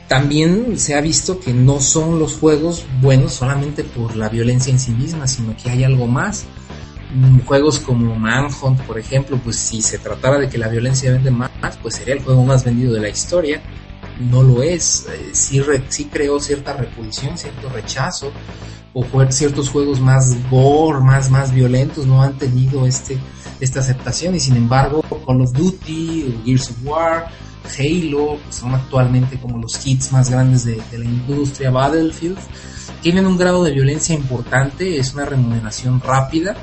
[0.08, 4.80] También se ha visto que no son los juegos buenos solamente por la violencia en
[4.80, 6.46] sí misma, sino que hay algo más.
[7.46, 11.50] Juegos como Manhunt, por ejemplo, pues si se tratara de que la violencia vende más,
[11.82, 13.62] pues sería el juego más vendido de la historia
[14.20, 15.08] no lo es.
[15.12, 18.32] Eh, sí, re, creó cierta repulsión, cierto rechazo,
[18.94, 23.18] o ciertos juegos más gore, más, más violentos, no han tenido este,
[23.60, 27.28] esta aceptación y sin embargo Call of Duty, Gears of War,
[27.66, 32.38] Halo, que son actualmente como los hits más grandes de, la industria, Battlefield,
[33.02, 36.56] tienen un grado de violencia importante, es una remuneración rápida,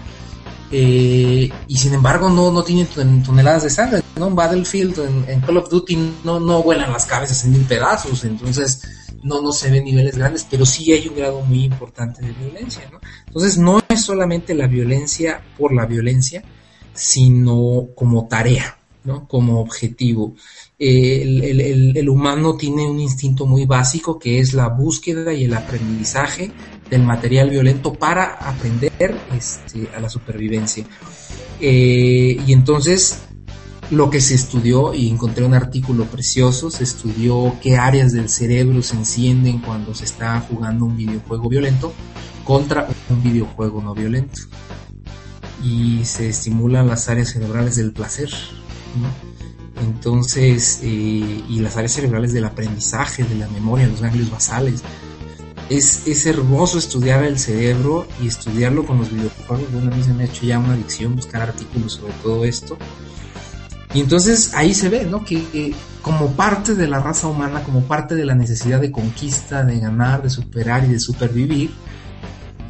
[0.70, 2.86] eh, y sin embargo no, no tienen
[3.22, 4.28] toneladas de sangre, ¿no?
[4.28, 8.24] En Battlefield, en, en, Call of Duty no, no vuelan las cabezas en mil pedazos,
[8.24, 8.80] entonces
[9.22, 12.82] no, no se ven niveles grandes, pero sí hay un grado muy importante de violencia,
[12.90, 13.00] ¿no?
[13.26, 16.42] Entonces no es solamente la violencia por la violencia,
[16.94, 18.78] sino como tarea,
[19.28, 20.34] Como objetivo.
[20.78, 26.52] El, humano tiene un instinto muy básico que es la búsqueda y el aprendizaje
[26.88, 30.84] del material violento para aprender este, a la supervivencia.
[31.60, 33.22] Eh, y entonces
[33.92, 38.82] lo que se estudió, y encontré un artículo precioso, se estudió qué áreas del cerebro
[38.82, 41.92] se encienden cuando se está jugando un videojuego violento
[42.42, 44.40] contra un videojuego no violento.
[45.62, 48.30] Y se estimulan las áreas cerebrales del placer.
[49.80, 50.86] Entonces, eh,
[51.48, 54.82] y las áreas cerebrales del aprendizaje, de la memoria, los ganglios basales.
[55.68, 59.72] Es, es hermoso estudiar el cerebro y estudiarlo con los videojuegos.
[59.72, 62.76] Bueno, a mí se me ha hecho ya una adicción buscar artículos sobre todo esto.
[63.94, 65.24] Y entonces ahí se ve, ¿no?
[65.24, 69.78] Que como parte de la raza humana, como parte de la necesidad de conquista, de
[69.78, 71.72] ganar, de superar y de supervivir,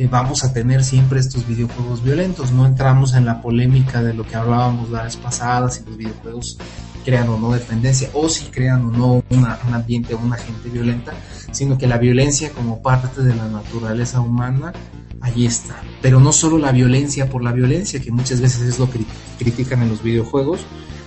[0.03, 2.51] eh, vamos a tener siempre estos videojuegos violentos.
[2.51, 6.59] No entramos en la polémica de lo que hablábamos la vez pasada, si los videojuegos
[7.05, 11.13] crean o no dependencia, o si crean o no un ambiente o una gente violenta,
[11.53, 14.73] sino que la violencia como parte de la naturaleza humana,
[15.21, 15.77] ahí está.
[16.01, 19.05] Pero no solo la violencia por la violencia, que muchas veces es lo que
[19.39, 20.61] critican en los videojuegos,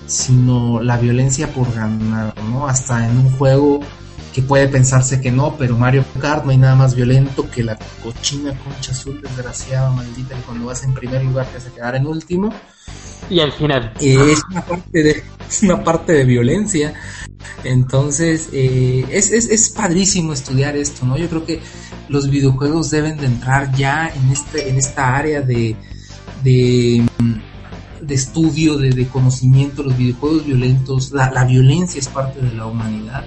[0.07, 2.67] sino la violencia por ganar, ¿no?
[2.67, 3.81] Hasta en un juego
[4.35, 7.77] que puede pensarse que no, pero Mario Kart no hay nada más violento que la
[8.03, 12.05] cochina concha azul desgraciada, maldita, y cuando vas en primer lugar te hace quedar en
[12.05, 12.53] último.
[13.29, 13.93] Y al final.
[14.01, 16.93] Eh, es, una parte de, es una parte de violencia.
[17.63, 21.17] Entonces, eh, es, es, es, padrísimo estudiar esto, ¿no?
[21.17, 21.61] Yo creo que
[22.09, 25.77] los videojuegos deben de entrar ya en, este, en esta área de,
[26.43, 27.05] de,
[28.01, 32.65] de estudio, de, de, conocimiento, los videojuegos violentos, la, la violencia es parte de la
[32.65, 33.23] humanidad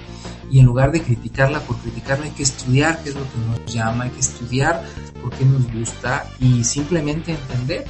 [0.51, 3.73] y en lugar de criticarla por criticarla hay que estudiar qué es lo que nos
[3.73, 4.83] llama, hay que estudiar
[5.21, 7.85] por qué nos gusta y simplemente entender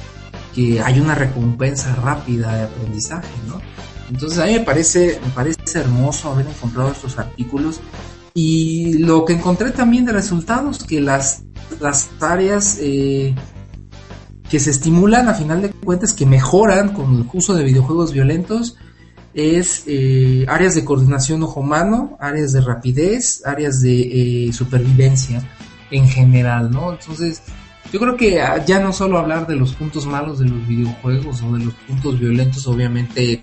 [0.54, 3.60] que hay una recompensa rápida de aprendizaje, ¿no?
[4.10, 7.80] Entonces a mí me parece, me parece hermoso haber encontrado estos artículos
[8.34, 11.42] y lo que encontré también de resultados, que las,
[11.80, 13.34] las áreas eh,
[14.48, 18.76] que se estimulan a final de cuentas, que mejoran con el uso de videojuegos violentos,
[19.34, 25.42] es eh, áreas de coordinación ojo-mano, áreas de rapidez, áreas de eh, supervivencia
[25.90, 26.92] en general, ¿no?
[26.92, 27.42] Entonces,
[27.92, 31.52] yo creo que ya no solo hablar de los puntos malos de los videojuegos o
[31.52, 33.42] de los puntos violentos, obviamente,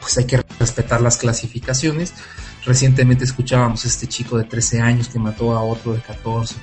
[0.00, 2.12] pues hay que respetar las clasificaciones.
[2.64, 6.56] Recientemente escuchábamos a este chico de 13 años que mató a otro de 14,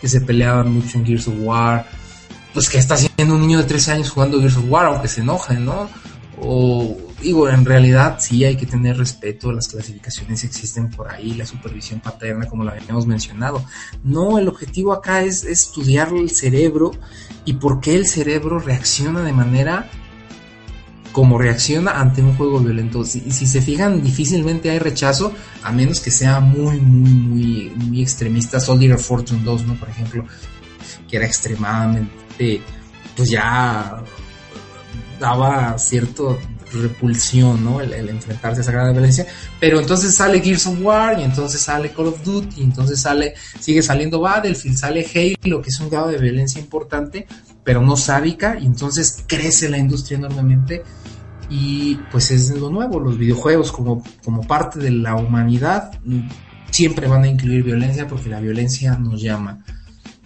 [0.00, 1.86] que se peleaban mucho en Gears of War.
[2.52, 5.22] Pues que está haciendo un niño de 13 años jugando Gears of War, aunque se
[5.22, 5.88] enoje, ¿no?
[6.42, 11.46] O digo, en realidad sí hay que tener respeto, las clasificaciones existen por ahí, la
[11.46, 13.64] supervisión paterna, como lo habíamos mencionado.
[14.02, 16.92] No, el objetivo acá es, es estudiar el cerebro
[17.44, 19.88] y por qué el cerebro reacciona de manera
[21.12, 23.04] como reacciona ante un juego violento.
[23.04, 28.02] Si, si, se fijan, difícilmente hay rechazo, a menos que sea muy, muy, muy, muy
[28.02, 28.60] extremista.
[28.60, 29.74] Soldier of Fortune 2, ¿no?
[29.74, 30.24] Por ejemplo,
[31.08, 32.62] que era extremadamente,
[33.16, 34.02] pues ya
[35.18, 36.38] daba cierto
[36.72, 37.80] repulsión, ¿no?
[37.80, 39.26] El, enfrentarse a esa gran violencia.
[39.58, 43.34] Pero entonces sale Gears of War y entonces sale Call of Duty y entonces sale,
[43.58, 47.26] sigue saliendo Battlefield, sale Halo, que es un grado de violencia importante,
[47.64, 50.82] pero no sádica y entonces crece la industria enormemente
[51.50, 55.90] y pues es lo nuevo, los videojuegos como, como parte de la humanidad
[56.70, 59.64] siempre van a incluir violencia porque la violencia nos llama,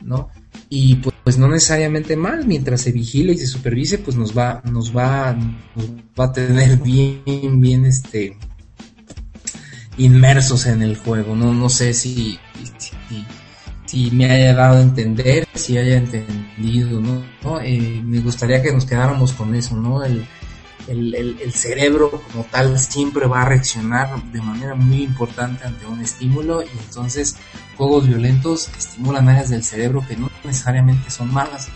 [0.03, 0.29] ¿no?
[0.69, 4.97] Y pues, no necesariamente mal, mientras se vigile y se supervise, pues nos va, nos
[4.97, 5.35] va,
[5.75, 8.37] nos va a tener bien, bien este
[9.97, 11.37] inmersos en el juego.
[11.37, 12.39] No, no sé si,
[12.79, 13.25] si,
[13.87, 17.23] si me haya dado a entender, si haya entendido, ¿no?
[17.43, 17.61] ¿No?
[17.61, 20.03] Eh, me gustaría que nos quedáramos con eso, ¿no?
[20.03, 20.27] El,
[20.89, 26.01] el, el, cerebro como tal siempre va a reaccionar de manera muy importante ante un
[26.01, 27.37] estímulo y entonces
[27.77, 31.69] juegos violentos estimulan áreas del cerebro que no necesariamente son malas.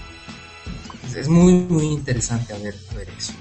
[1.16, 3.32] Es muy, muy interesante a ver, ver eso.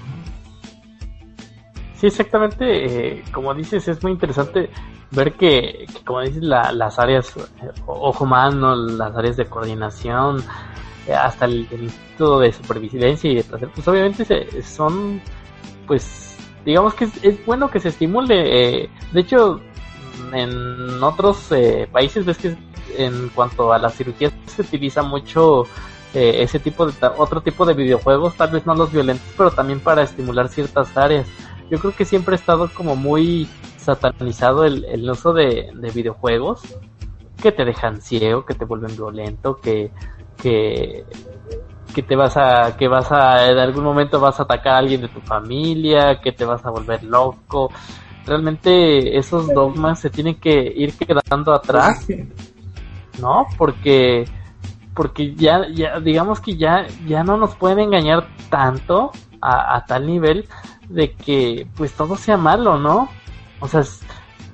[2.00, 3.18] Sí, exactamente.
[3.18, 4.70] Eh, como dices, es muy interesante
[5.10, 7.32] ver que, como dices, la, las áreas
[7.86, 10.42] ojo mano, las áreas de coordinación,
[11.06, 11.90] eh, hasta el, el,
[12.40, 15.20] de supervivencia y de placer, pues obviamente se, son
[15.88, 18.82] pues digamos que es, bueno que se estimule.
[18.82, 19.60] Eh, de hecho,
[20.32, 22.56] en otros eh, países ves que
[22.96, 25.64] en cuanto a la cirugía se utiliza mucho
[26.14, 29.80] eh, ese tipo de otro tipo de videojuegos, tal vez no los violentos, pero también
[29.80, 31.26] para estimular ciertas áreas.
[31.70, 36.62] Yo creo que siempre ha estado como muy satanizado el, el uso de, de videojuegos
[37.42, 39.90] que te dejan ciego, que te vuelven violento, que,
[40.42, 41.04] que
[41.94, 45.00] que te vas a, que vas a, en algún momento vas a atacar a alguien
[45.00, 47.70] de tu familia, que te vas a volver loco.
[48.26, 52.06] Realmente esos dogmas se tienen que ir quedando atrás,
[53.20, 53.46] ¿no?
[53.56, 54.26] Porque,
[54.94, 60.06] porque ya, ya, digamos que ya, ya no nos pueden engañar tanto a, a tal
[60.06, 60.46] nivel
[60.88, 63.08] de que, pues todo sea malo, ¿no?
[63.60, 63.82] O sea,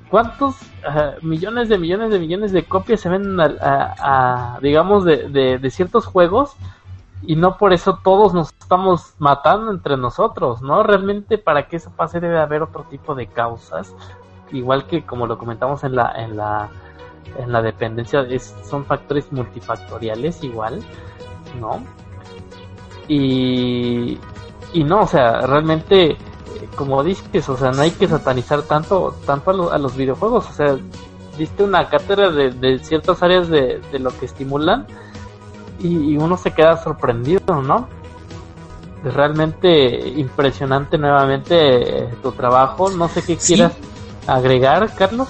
[0.09, 0.55] ¿cuántos
[0.87, 5.29] uh, millones de millones de millones de copias se ven a, a, a digamos, de,
[5.29, 6.55] de, de ciertos juegos?
[7.27, 10.83] Y no por eso todos nos estamos matando entre nosotros, ¿no?
[10.83, 13.93] Realmente para que eso pase debe haber otro tipo de causas,
[14.51, 16.69] igual que como lo comentamos en la en la
[17.37, 20.81] en la dependencia es, son factores multifactoriales igual,
[21.59, 21.81] ¿no?
[23.07, 24.19] Y
[24.73, 26.17] y no, o sea, realmente
[26.75, 30.77] como dices, o sea, no hay que satanizar tanto, tanto a, los videojuegos, o sea,
[31.37, 34.85] diste una cátedra de, ciertas áreas de, lo que estimulan
[35.79, 37.87] y, uno se queda sorprendido, ¿no?
[39.03, 41.55] Es realmente impresionante nuevamente
[42.03, 43.73] eh, tu trabajo, no sé qué quieras
[44.27, 45.29] agregar, Carlos.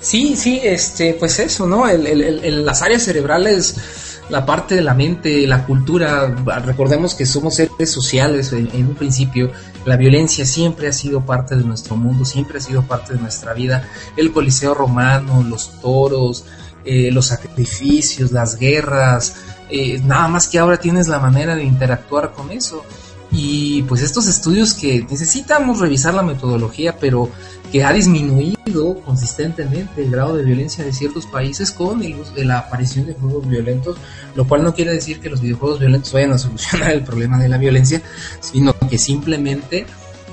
[0.00, 1.86] Sí, sí, este, pues eso, ¿no?
[1.86, 7.90] El, las áreas cerebrales, la parte de la mente, la cultura, recordemos que somos seres
[7.90, 9.52] sociales en, un principio,
[9.84, 13.52] la violencia siempre ha sido parte de nuestro mundo, siempre ha sido parte de nuestra
[13.52, 16.46] vida, el coliseo romano, los toros,
[16.84, 19.36] eh, los sacrificios, las guerras,
[19.68, 22.84] eh, nada más que ahora tienes la manera de interactuar con eso.
[23.32, 27.30] Y pues estos estudios que necesitamos revisar la metodología, pero
[27.70, 32.02] que ha disminuido consistentemente el grado de violencia de ciertos países con
[32.36, 33.96] la aparición de juegos violentos,
[34.34, 37.48] lo cual no quiere decir que los videojuegos violentos vayan a solucionar el problema de
[37.48, 38.02] la violencia,
[38.40, 39.86] sino que simplemente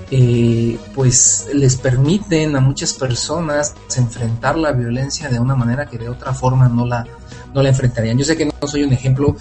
[0.09, 6.07] eh, pues les permiten a muchas personas enfrentar la violencia de una manera que de
[6.07, 7.05] otra forma no la,
[7.53, 8.17] no la enfrentarían.
[8.17, 9.35] Yo sé que no soy un ejemplo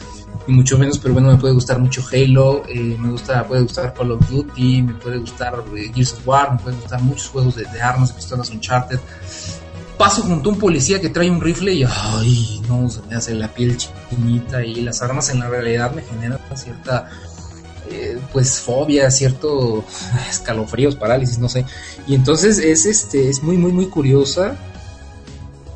[0.47, 3.95] ni mucho menos, pero bueno, me puede gustar mucho Halo, eh, me gusta, puede gustar
[3.95, 7.57] Call of Duty, me puede gustar eh, Gears of War, me pueden gustar muchos juegos
[7.57, 9.01] de, armas, de pistolas Uncharted.
[9.99, 13.35] Paso junto a un policía que trae un rifle y ay, no, se me hace
[13.35, 17.09] la piel chiquita y las armas en la realidad me generan cierta
[17.91, 19.84] eh, pues fobia, cierto
[20.30, 21.64] escalofríos, parálisis, no sé.
[22.07, 24.57] Y entonces es este es muy muy muy curiosa.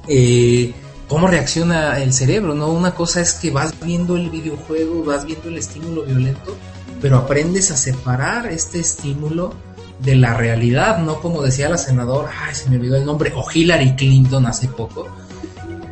[0.09, 0.73] Eh,
[1.09, 2.69] cómo reacciona el cerebro, ¿no?
[2.69, 6.57] Una cosa es que vas viendo el videojuego, vas viendo el estímulo violento,
[7.01, 9.55] pero aprendes a separar este estímulo
[9.99, 13.45] de la realidad, no como decía la senadora, ay, se me olvidó el nombre, o
[13.53, 15.09] Hillary Clinton hace poco,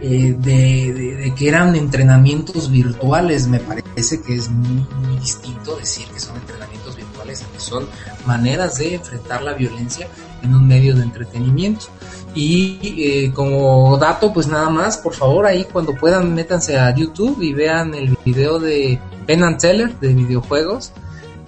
[0.01, 6.21] eh, de, que eran entrenamientos virtuales, me parece que es muy, muy distinto decir que
[6.21, 7.87] son entrenamientos virtuales, que son
[8.27, 10.09] maneras de enfrentar la violencia
[10.43, 11.87] en un medio de entretenimiento.
[12.35, 17.43] Y eh, como dato, pues nada más, por favor, ahí cuando puedan, métanse a YouTube
[17.43, 20.93] y vean el video de Ben and Teller de videojuegos.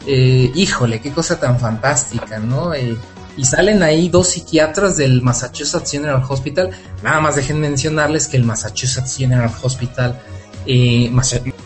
[0.07, 2.75] Eh, híjole, qué cosa tan fantástica, ¿no?
[2.75, 2.97] Eh,
[3.37, 6.71] y salen ahí dos psiquiatras del Massachusetts General Hospital.
[7.03, 10.21] Nada más dejen mencionarles que el Massachusetts General Hospital,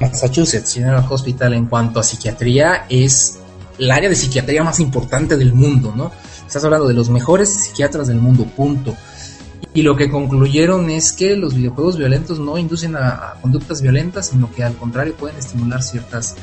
[0.00, 3.38] Massachusetts General Hospital en cuanto a psiquiatría es
[3.78, 6.12] el área de psiquiatría más importante del mundo, ¿no?
[6.46, 8.94] Estás hablando de los mejores psiquiatras del mundo, punto.
[9.72, 14.52] Y lo que concluyeron es que los videojuegos violentos no inducen a, conductas violentas, sino
[14.52, 16.36] que al contrario pueden estimular ciertas,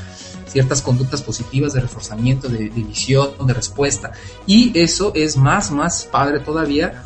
[0.51, 4.11] ciertas conductas positivas de reforzamiento, de, visión, de respuesta.
[4.45, 7.03] Y eso es más, más padre todavía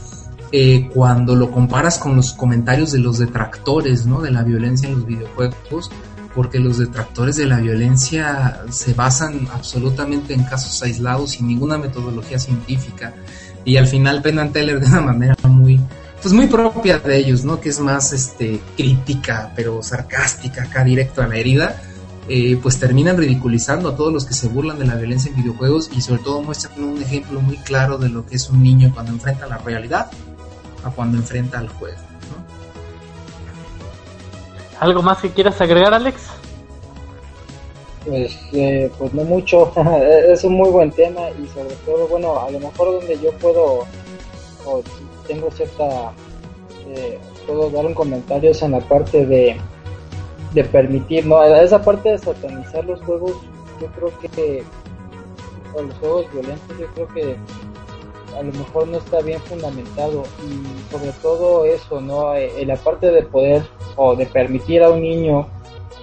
[0.52, 4.22] eh, cuando lo comparas con los comentarios de los detractores ¿no?
[4.22, 5.92] de la violencia en los videojuegos,
[6.34, 12.40] porque los detractores de la violencia se basan absolutamente en casos aislados sin ninguna metodología
[12.40, 13.14] científica
[13.64, 15.80] y al final Penn Teller de una manera muy
[16.22, 17.62] pues muy propia de ellos, ¿no?
[17.62, 21.80] Que es más este crítica, pero sarcástica, acá directo a la herida.
[22.28, 25.92] Eh, pues terminan ridiculizando a todos los que se burlan de la violencia en videojuegos
[25.96, 29.12] y sobre todo muestran un ejemplo muy claro de lo que es un niño cuando
[29.12, 30.10] enfrenta la realidad
[30.84, 31.98] a cuando enfrenta al juego.
[34.80, 36.22] ¿Algo más que quieras agregar, Alex?
[38.06, 39.72] Pues, eh, pues no mucho.
[40.28, 43.86] es un muy buen tema y sobre todo, bueno, a lo mejor donde yo puedo
[44.66, 44.82] o
[45.28, 46.12] tengo cierta,
[46.88, 49.58] eh, puedo dar un comentario en la parte de,
[50.56, 53.34] de permitir, no, esa parte de satanizar los juegos,
[53.82, 54.64] yo creo que,
[55.74, 57.36] o los juegos violentos, yo creo que
[58.38, 62.36] a lo mejor no está bien fundamentado y sobre todo eso, ¿no?
[62.36, 63.64] En la parte de poder
[63.98, 65.48] o de permitir a un niño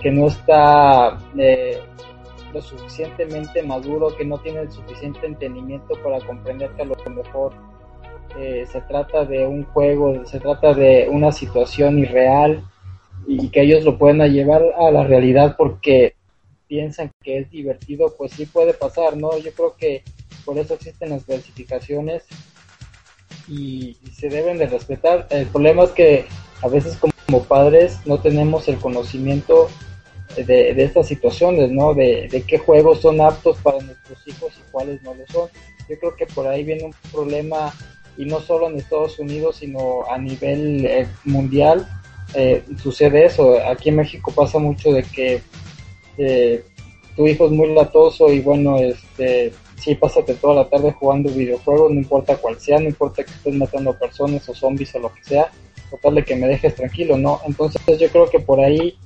[0.03, 1.81] que no está eh,
[2.53, 7.53] lo suficientemente maduro, que no tiene el suficiente entendimiento para comprender que a lo mejor
[8.39, 12.63] eh, se trata de un juego, se trata de una situación irreal
[13.27, 16.15] y que ellos lo pueden llevar a la realidad porque
[16.67, 19.37] piensan que es divertido, pues sí puede pasar, ¿no?
[19.39, 20.03] Yo creo que
[20.45, 22.25] por eso existen las clasificaciones
[23.49, 25.27] y, se deben de respetar.
[25.31, 26.25] El problema es que
[26.63, 29.69] a veces como padres no tenemos el conocimiento
[30.37, 31.93] de, estas situaciones, ¿no?
[31.93, 35.49] De, de, qué juegos son aptos para nuestros hijos y cuáles no lo son.
[35.89, 37.73] Yo creo que por ahí viene un problema
[38.17, 41.87] y no solo en Estados Unidos, sino a nivel eh, mundial.
[42.35, 43.59] Eh, sucede eso.
[43.67, 45.43] Aquí en México pasa mucho de que
[46.19, 46.65] eh,
[47.17, 51.91] tu hijo es muy latoso y bueno, este, sí, pásate toda la tarde jugando videojuegos,
[51.91, 55.25] no importa cuál sea, no importa que estés matando personas o zombies o lo que
[55.25, 55.51] sea,
[55.91, 57.41] total de que me dejes tranquilo, ¿no?
[57.47, 58.97] Entonces yo creo que por ahí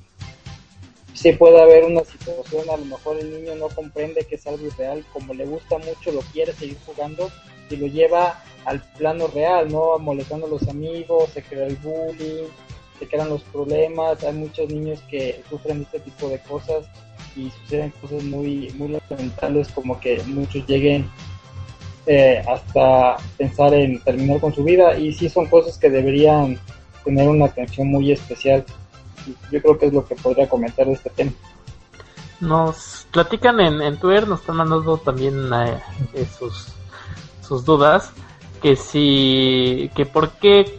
[1.15, 4.69] sí puede haber una situación, a lo mejor el niño no comprende que es algo
[4.77, 7.31] real, como le gusta mucho, lo quiere seguir jugando
[7.71, 9.99] y lo lleva al plano real, ¿no?
[9.99, 12.49] Molestando a los amigos, se crea el bullying,
[12.99, 16.87] se crean los problemas, hay muchos niños que sufren este tipo de cosas
[17.35, 21.09] y suceden cosas muy, muy lamentables como que muchos lleguen
[22.07, 26.59] eh, hasta pensar en terminar con su vida y sí son cosas que deberían
[27.05, 28.65] tener una atención muy especial.
[29.51, 31.33] Yo creo que es lo que podría comentar de este tema.
[32.41, 36.69] Nos platican en, en Twitter, nos están mandando también eh, sus,
[37.41, 38.13] sus dudas,
[38.63, 40.79] que si, que por qué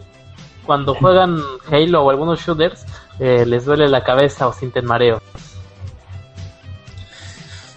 [0.68, 1.40] cuando juegan
[1.72, 2.84] Halo o algunos shooters
[3.18, 5.22] eh, les duele la cabeza o sienten mareo.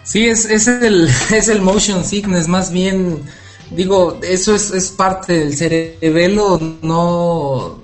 [0.03, 3.23] Sí, es, es, el, es el motion sickness, más bien,
[3.69, 7.81] digo, eso es, es parte del cerebelo, no,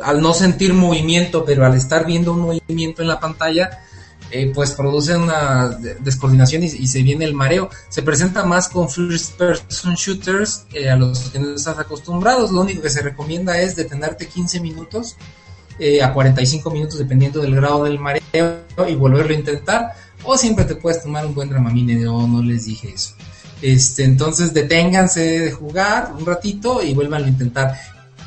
[0.00, 3.82] al no sentir movimiento, pero al estar viendo un movimiento en la pantalla,
[4.30, 5.68] eh, pues produce una
[6.00, 7.70] descoordinación y, se viene el mareo.
[7.88, 12.50] Se presenta más con first person shooters eh, a los que no estás acostumbrados.
[12.50, 15.16] Lo único que se recomienda es detenerte 15 minutos
[15.78, 19.92] eh, a 45 minutos dependiendo del grado del mareo y volverlo a intentar.
[20.24, 21.96] O siempre te puedes tomar un buen dramamine.
[21.96, 23.14] No, no les dije eso.
[23.62, 27.74] Este, entonces deténganse de jugar un ratito y vuelvan a intentar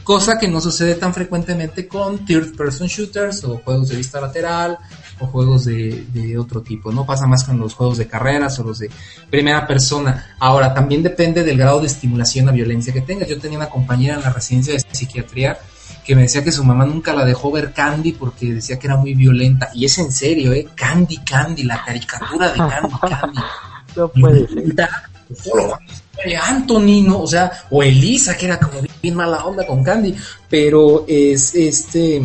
[0.03, 4.77] cosa que no sucede tan frecuentemente con third person shooters o juegos de vista lateral
[5.19, 8.63] o juegos de, de, otro tipo, no pasa más con los juegos de carreras o
[8.63, 8.89] los de
[9.29, 10.35] primera persona.
[10.39, 13.27] Ahora, también depende del grado de estimulación a violencia que tengas.
[13.27, 15.57] Yo tenía una compañera en la residencia de psiquiatría
[16.07, 18.95] que me decía que su mamá nunca la dejó ver Candy porque decía que era
[18.95, 19.69] muy violenta.
[19.73, 20.65] Y es en serio, ¿eh?
[20.73, 23.39] Candy, Candy, la caricatura de Candy, Candy.
[23.95, 24.75] No puede ser.
[26.41, 27.19] Anthony, ¿no?
[27.19, 30.15] O sea, o Elisa, que era como bien mala onda con Candy,
[30.49, 32.21] pero es este.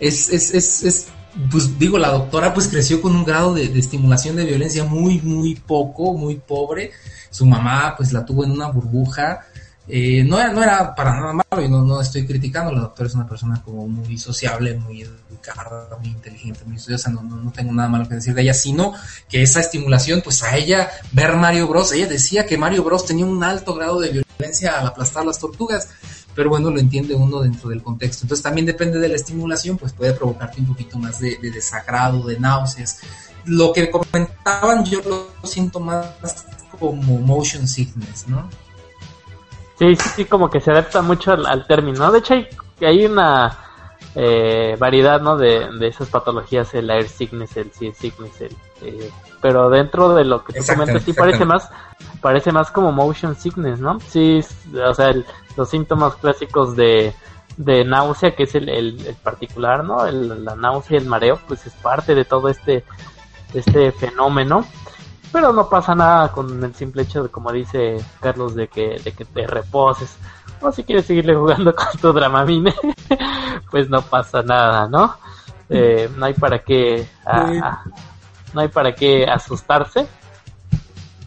[0.00, 1.06] Es, es, es, es
[1.50, 5.54] pues digo, la doctora pues creció con un grado de, estimulación de violencia muy, muy
[5.54, 6.92] poco, muy pobre.
[7.30, 9.40] Su mamá pues la tuvo en una burbuja.
[9.88, 12.72] Eh, no, era, no era para nada malo y no, no estoy criticando.
[12.72, 17.10] La doctora es una persona como muy sociable, muy educada, muy inteligente, muy estudiosa.
[17.10, 18.94] No, no, no tengo nada malo que decir de ella, sino
[19.28, 21.92] que esa estimulación, pues a ella ver Mario Bros.
[21.92, 23.04] Ella decía que Mario Bros.
[23.04, 25.88] tenía un alto grado de violencia al aplastar las tortugas
[26.36, 28.24] pero bueno, lo entiende uno dentro del contexto.
[28.24, 32.22] Entonces también depende de la estimulación, pues puede provocarte un poquito más de, de desagrado,
[32.26, 33.00] de náuseas.
[33.46, 36.44] Lo que comentaban yo lo siento más
[36.78, 38.48] como motion sickness, ¿no?
[39.78, 42.12] Sí, sí, sí, como que se adapta mucho al, al término.
[42.12, 42.46] De hecho, hay,
[42.82, 43.58] hay una
[44.14, 45.38] eh, variedad, ¿no?
[45.38, 49.10] De, de, esas patologías, el air sickness, el sea sickness, el, eh,
[49.40, 51.70] pero dentro de lo que tú comentas, sí parece más,
[52.20, 54.00] parece más como motion sickness, ¿no?
[54.00, 54.40] Sí,
[54.74, 55.24] o sea, el,
[55.56, 57.14] los síntomas clásicos de,
[57.56, 60.06] de náusea, que es el, el, el particular, ¿no?
[60.06, 62.84] El, la náusea y el mareo, pues es parte de todo este,
[63.54, 64.66] este fenómeno.
[65.32, 69.12] Pero no pasa nada con el simple hecho de, como dice Carlos, de que, de
[69.12, 70.16] que te reposes.
[70.60, 72.74] O si quieres seguirle jugando con tu Dramamine,
[73.70, 75.16] pues no pasa nada, ¿no?
[75.68, 77.82] Eh, no hay para qué, ah,
[78.54, 80.06] no hay para qué asustarse.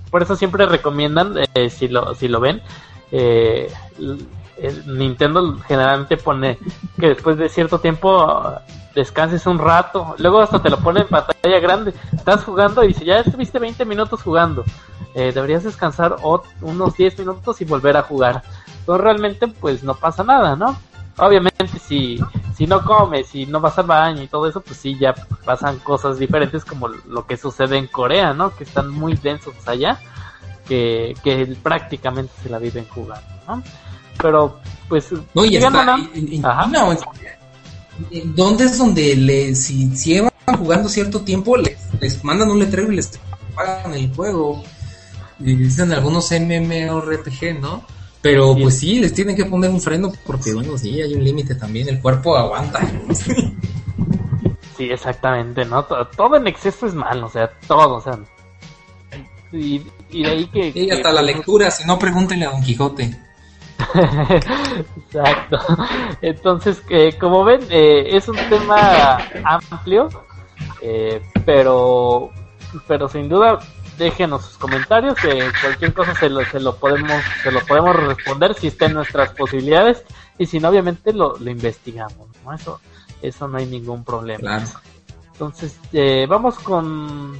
[0.09, 2.61] Por eso siempre recomiendan, eh, si lo, si lo ven,
[3.11, 3.71] eh,
[4.87, 6.57] Nintendo generalmente pone
[6.99, 8.59] que después de cierto tiempo
[8.93, 13.05] descanses un rato, luego hasta te lo pone en pantalla grande, estás jugando y dice,
[13.05, 14.63] ya estuviste 20 minutos jugando,
[15.13, 16.17] eh, deberías descansar
[16.61, 18.43] unos 10 minutos y volver a jugar.
[18.79, 20.77] Entonces realmente pues no pasa nada, ¿no?
[21.17, 22.19] Obviamente si,
[22.55, 25.13] si no comes, si no vas al baño y todo eso, pues sí, ya
[25.45, 28.55] pasan cosas diferentes como lo que sucede en Corea, ¿no?
[28.55, 29.99] Que están muy densos allá,
[30.69, 33.63] que, que prácticamente se la viven jugando, ¿no?
[34.21, 35.07] Pero pues...
[35.33, 35.95] No, y está, una...
[36.13, 36.69] en, en China,
[38.35, 42.91] ¿Dónde es donde le, si, si llevan jugando cierto tiempo, les, les mandan un letrero
[42.91, 43.19] y les
[43.55, 44.63] pagan el juego?
[45.39, 47.83] Y dicen algunos MMORPG, ¿no?
[48.21, 48.61] Pero sí.
[48.61, 51.87] pues sí, les tienen que poner un freno porque, bueno, sí, hay un límite también,
[51.89, 52.79] el cuerpo aguanta.
[54.77, 55.83] sí, exactamente, ¿no?
[55.83, 58.19] Todo, en exceso es malo, o sea, todo, o sea.
[59.51, 59.81] Y,
[60.11, 60.71] y de ahí que...
[60.71, 63.17] Sí, hasta que, la lectura, si no, pregúntenle a Don Quijote.
[64.97, 65.57] Exacto.
[66.21, 70.09] Entonces, eh, como ven, eh, es un tema amplio,
[70.81, 72.29] eh, pero,
[72.87, 73.59] pero sin duda
[73.97, 78.55] déjenos sus comentarios, eh, cualquier cosa se lo, se lo podemos se lo podemos responder
[78.55, 80.03] si está en nuestras posibilidades
[80.37, 82.53] y si no obviamente lo, lo investigamos, ¿no?
[82.53, 82.79] Eso
[83.21, 84.39] eso no hay ningún problema.
[84.39, 84.65] Claro.
[85.33, 87.33] Entonces, eh, vamos con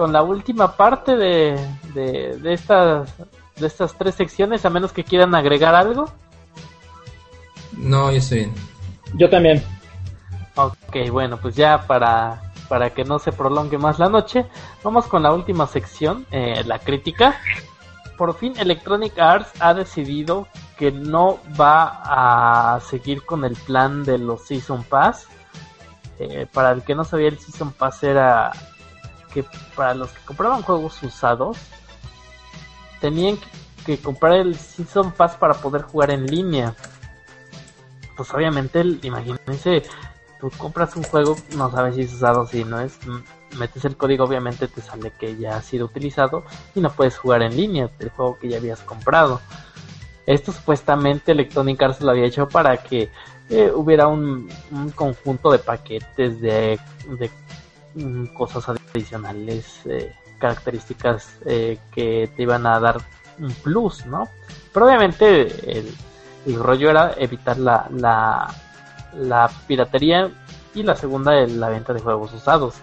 [0.00, 1.58] con la última parte de,
[1.94, 3.14] de, de estas
[3.56, 6.10] de estas tres secciones, a menos que quieran agregar algo.
[7.72, 8.54] No, yo estoy bien.
[9.14, 9.62] Yo también.
[10.54, 14.46] Ok, bueno, pues ya para para que no se prolongue más la noche,
[14.82, 17.40] vamos con la última sección, eh, la crítica.
[18.18, 24.18] Por fin Electronic Arts ha decidido que no va a seguir con el plan de
[24.18, 25.28] los Season Pass.
[26.18, 28.52] Eh, para el que no sabía, el Season Pass era
[29.32, 29.44] que
[29.76, 31.58] para los que compraban juegos usados,
[33.00, 33.38] tenían
[33.84, 36.74] que comprar el Season Pass para poder jugar en línea.
[38.16, 39.82] Pues obviamente, imagínense,
[40.40, 42.98] tú compras un juego, no sabes si es usado, si no es,
[43.58, 46.44] metes el código, obviamente te sale que ya ha sido utilizado
[46.74, 49.40] y no puedes jugar en línea el juego que ya habías comprado.
[50.26, 53.10] Esto supuestamente Electronic Arts lo había hecho para que
[53.48, 54.50] eh, hubiera un,
[54.94, 56.78] conjunto de paquetes de,
[58.34, 62.98] cosas adicionales, eh, características eh, que te iban a dar
[63.38, 64.28] un plus, ¿no?
[64.72, 65.94] Pero obviamente el,
[66.56, 68.48] rollo era evitar la, la,
[69.14, 70.30] la piratería
[70.74, 72.76] y la segunda la venta de juegos usados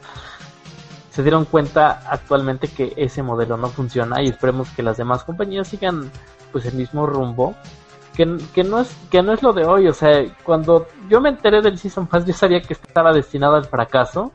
[1.15, 5.69] se dieron cuenta actualmente que ese modelo no funciona y esperemos que las demás compañías
[5.69, 6.11] sigan
[6.51, 7.55] pues el mismo rumbo
[8.15, 11.61] que, no es que no es lo de hoy o sea cuando yo me enteré
[11.61, 14.33] del season pass yo sabía que estaba destinado al fracaso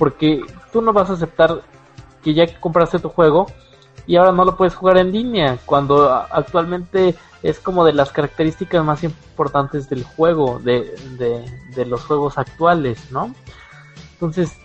[0.00, 0.40] porque
[0.72, 1.60] tú no vas a aceptar
[2.24, 3.44] que ya compraste tu juego
[4.06, 8.82] y ahora no lo puedes jugar en línea cuando actualmente es como de las características
[8.82, 10.96] más importantes del juego de,
[11.76, 13.34] de, los juegos actuales no
[14.14, 14.56] entonces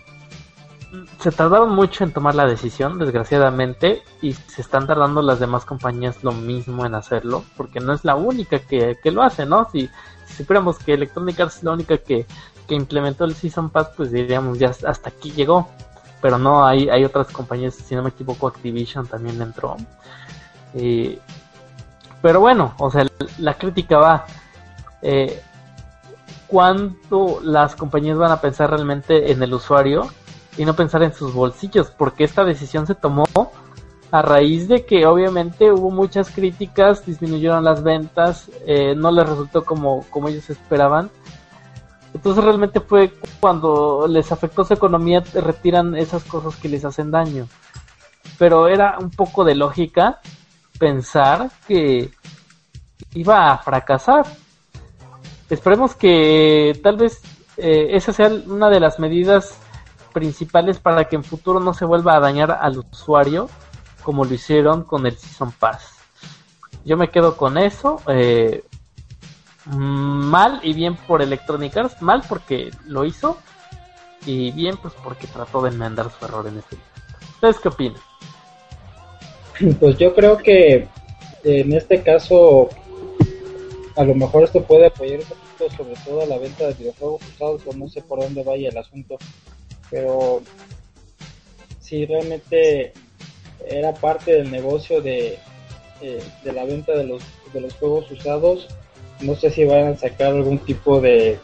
[1.19, 6.23] se tardaron mucho en tomar la decisión, desgraciadamente, y se están tardando las demás compañías
[6.23, 9.67] lo mismo en hacerlo, porque no es la única que, lo hace, ¿no?
[9.69, 9.89] Si,
[10.25, 12.25] si supiéramos que Electronic Arts es la única que,
[12.73, 15.69] implementó el Season Pass, pues diríamos ya hasta aquí llegó.
[16.21, 19.77] Pero no, hay, hay otras compañías, si no me equivoco, Activision también entró.
[22.21, 23.05] pero bueno, o sea,
[23.37, 24.25] la crítica va.
[25.03, 25.39] Eh,
[26.47, 30.09] ¿Cuánto las compañías van a pensar realmente en el usuario
[30.57, 33.25] y no pensar en sus bolsillos, porque esta decisión se tomó
[34.11, 39.65] a raíz de que obviamente hubo muchas críticas, disminuyeron las ventas, eh, no les resultó
[39.65, 41.09] como, como ellos esperaban.
[42.15, 43.11] Entonces realmente fue
[43.41, 47.49] cuando les afectó su economía, retiran esas cosas que les hacen daño.
[48.39, 50.21] Pero era un poco de lógica
[50.79, 52.09] pensar que
[53.13, 54.25] iba a fracasar.
[55.49, 57.21] Esperemos que tal vez
[57.57, 59.57] eh, esa sea una de las medidas
[60.13, 63.49] principales para que en futuro no se vuelva a dañar al usuario
[64.03, 65.95] como lo hicieron con el Season Pass.
[66.85, 68.01] Yo me quedo con eso.
[68.07, 68.63] Eh,
[69.65, 72.01] mal y bien por Electronic Arts.
[72.01, 73.37] Mal porque lo hizo.
[74.25, 76.77] Y bien pues porque trató de enmendar su error en este
[77.35, 78.01] ¿Ustedes qué opinan?
[79.79, 80.87] Pues yo creo que
[81.43, 82.69] en este caso
[83.95, 87.61] a lo mejor esto puede apoyar un poquito sobre todo la venta de videojuegos usados
[87.67, 89.17] o no sé por dónde vaya el asunto
[89.89, 90.41] pero
[91.79, 92.93] si realmente
[93.67, 95.37] era parte del negocio de,
[96.01, 97.23] eh, de la venta de los,
[97.53, 98.67] de los juegos usados,
[99.21, 101.39] no sé si van a sacar algún tipo de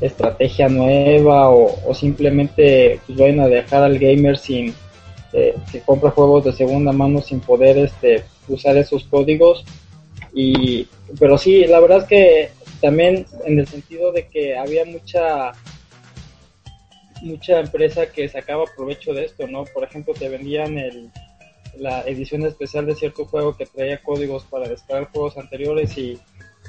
[0.00, 4.74] estrategia nueva o, simplemente pues, vayan a dejar al gamer sin
[5.32, 9.64] eh, que compra juegos de segunda mano sin poder este usar esos códigos
[10.32, 10.86] y
[11.18, 12.50] pero sí la verdad es que
[12.80, 15.52] también en el sentido de que había mucha
[17.22, 19.64] mucha empresa que sacaba provecho de esto, ¿no?
[19.64, 21.10] Por ejemplo, te vendían el,
[21.76, 26.18] la edición especial de cierto juego que traía códigos para descargar juegos anteriores y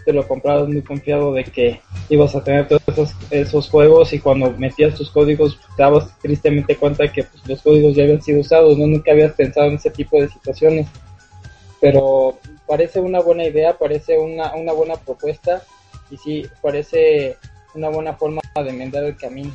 [0.05, 4.51] te lo comprabas muy confiado de que ibas a tener todos esos, juegos y cuando
[4.51, 8.77] metías tus códigos te dabas tristemente cuenta que pues, los códigos ya habían sido usados,
[8.77, 10.87] no nunca habías pensado en ese tipo de situaciones.
[11.81, 12.37] Pero
[12.67, 15.63] parece una buena idea, parece una, una buena propuesta
[16.11, 17.37] y sí, parece
[17.73, 19.51] una buena forma de enmendar el camino.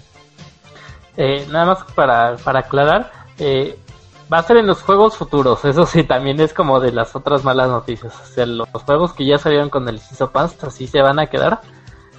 [1.17, 3.77] Eh, nada más para, para aclarar, eh,
[4.33, 7.45] va a ser en los juegos futuros, eso sí, también es como de las otras
[7.45, 8.13] malas noticias.
[8.23, 11.61] O sea, los juegos que ya salieron con el Ciso así se van a quedar,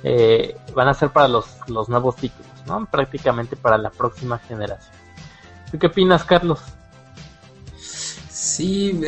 [0.04, 2.86] eh, van a ser para los, los nuevos títulos, ¿no?
[2.86, 4.94] Prácticamente para la próxima generación.
[5.72, 6.60] ¿Tú qué opinas, Carlos?
[7.78, 9.00] Sí,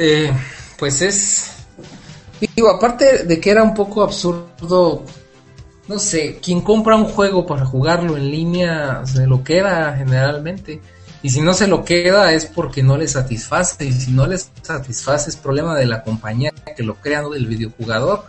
[0.77, 1.49] pues es...
[2.55, 5.03] Digo, aparte de que era un poco absurdo
[5.87, 10.81] no sé, quien compra un juego para jugarlo en línea se lo queda generalmente.
[11.23, 13.85] Y si no se lo queda es porque no le satisface.
[13.85, 18.25] Y si no le satisface es problema de la compañía que lo crea, del videojugador.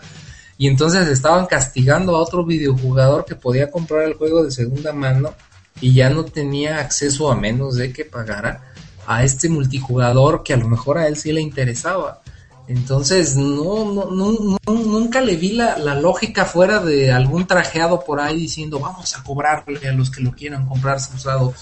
[0.56, 5.34] Y entonces estaban castigando a otro videojugador que podía comprar el juego de segunda mano
[5.80, 8.72] y ya no tenía acceso a menos de que pagara
[9.06, 12.22] a este multijugador que a lo mejor a él sí le interesaba.
[12.66, 18.20] Entonces, no, no, no, nunca le vi la, la, lógica fuera de algún trajeado por
[18.20, 21.52] ahí diciendo vamos a cobrarle a los que lo quieran comprar usado,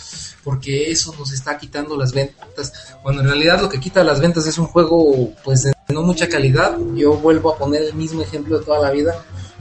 [0.44, 2.94] porque eso nos está quitando las ventas.
[3.02, 6.28] Bueno, en realidad lo que quita las ventas es un juego pues de no mucha
[6.28, 6.78] calidad.
[6.94, 9.14] Yo vuelvo a poner el mismo ejemplo de toda la vida.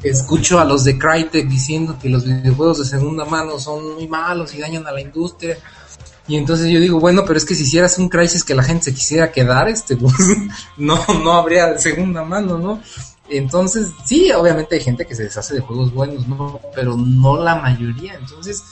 [0.03, 4.53] Escucho a los de Crytek diciendo que los videojuegos de segunda mano son muy malos
[4.53, 5.57] y dañan a la industria
[6.27, 8.85] y entonces yo digo, bueno, pero es que si hicieras un crisis que la gente
[8.85, 10.15] se quisiera quedar, este, pues,
[10.77, 12.81] no, no habría segunda mano, ¿no?
[13.30, 16.60] Entonces, sí, obviamente hay gente que se deshace de juegos buenos, ¿no?
[16.76, 18.15] Pero no la mayoría.
[18.15, 18.64] Entonces,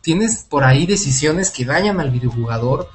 [0.00, 2.88] tienes por ahí decisiones que dañan al videojugador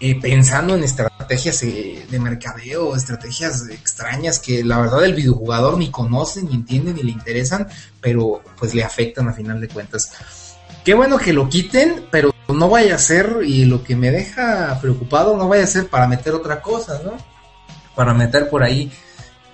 [0.00, 5.90] eh, pensando en estrategias eh, de mercadeo, estrategias extrañas que la verdad el videojugador ni
[5.90, 7.68] conoce, ni entiende, ni le interesan,
[8.00, 10.12] pero pues le afectan a final de cuentas.
[10.84, 14.78] Qué bueno que lo quiten, pero no vaya a ser, y lo que me deja
[14.80, 17.12] preocupado, no vaya a ser para meter otra cosa, ¿no?
[17.94, 18.92] Para meter por ahí,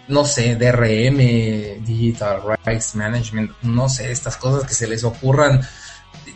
[0.08, 5.60] no sé, DRM, Digital Rights Management, no sé, estas cosas que se les ocurran.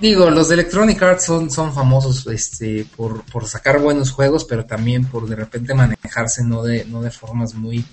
[0.01, 4.65] Digo, los de Electronic Arts son, son famosos este, por, por sacar buenos juegos, pero
[4.65, 7.85] también por de repente manejarse no de, no de formas muy,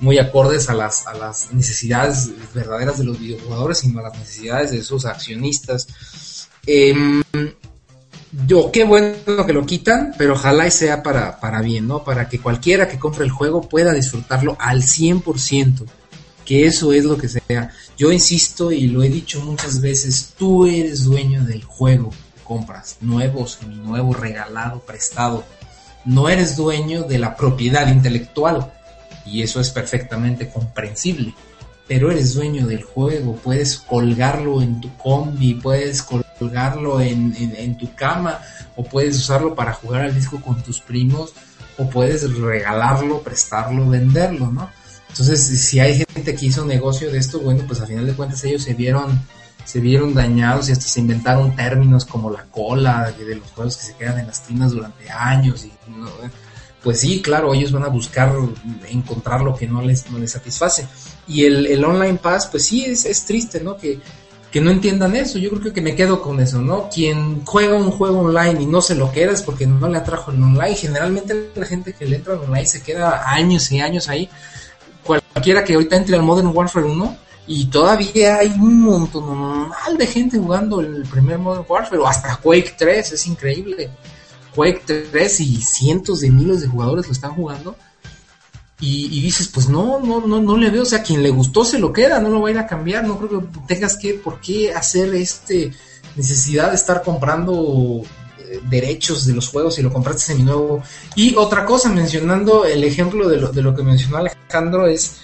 [0.00, 4.70] muy acordes a las, a las necesidades verdaderas de los videojugadores, sino a las necesidades
[4.70, 5.88] de sus accionistas.
[6.66, 6.94] Eh,
[8.46, 12.02] yo, qué bueno que lo quitan, pero ojalá y sea para, para bien, ¿no?
[12.02, 15.84] Para que cualquiera que compre el juego pueda disfrutarlo al 100%,
[16.44, 17.70] que eso es lo que sea.
[17.98, 22.10] Yo insisto y lo he dicho muchas veces, tú eres dueño del juego
[22.42, 25.44] compras, nuevo, seminuevo, regalado, prestado.
[26.04, 28.72] No eres dueño de la propiedad intelectual
[29.24, 31.34] y eso es perfectamente comprensible
[31.88, 36.02] pero eres dueño del juego, puedes colgarlo en tu combi, puedes
[36.42, 38.40] colgarlo en, en, tu cama,
[38.76, 41.32] o puedes usarlo para jugar al disco con tus primos,
[41.78, 44.68] o puedes regalarlo, prestarlo, venderlo, ¿no?
[45.08, 48.42] Entonces, si hay gente que hizo negocio de esto, bueno, pues a final de cuentas
[48.44, 49.20] ellos se vieron,
[49.64, 53.84] se vieron dañados y hasta se inventaron términos como la cola de los juegos que
[53.84, 55.72] se quedan en las tiendas durante años y
[56.82, 58.34] pues sí, claro, ellos van a buscar
[58.88, 60.84] encontrar lo que no les, no les satisface.
[61.28, 63.76] Y el, el Online Pass, pues sí, es, es triste, ¿no?
[63.76, 64.00] Que,
[64.52, 65.38] que no entiendan eso.
[65.38, 66.90] Yo creo que me quedo con eso, ¿no?
[66.90, 70.30] Quien juega un juego online y no se lo queda es porque no le atrajo
[70.30, 70.76] el online.
[70.76, 74.28] Generalmente la gente que le entra al online se queda años y años ahí.
[75.02, 77.16] Cualquiera que ahorita entre al Modern Warfare 1
[77.46, 82.74] y todavía hay un montón de gente jugando el primer Modern Warfare o hasta Quake
[82.76, 83.90] 3, es increíble.
[84.54, 87.74] Quake 3 y cientos de miles de jugadores lo están jugando.
[88.84, 91.78] Y, dices, pues no, no, no, no le veo, o sea, quien le gustó se
[91.78, 94.40] lo queda, no lo va a ir a cambiar, no creo que tengas que, por
[94.40, 95.70] qué hacer este
[96.16, 98.02] necesidad de estar comprando
[98.40, 100.82] eh, derechos de los juegos si lo compraste seminuevo.
[101.14, 105.18] Y otra cosa, mencionando el ejemplo de lo, de lo que mencionó Alejandro, es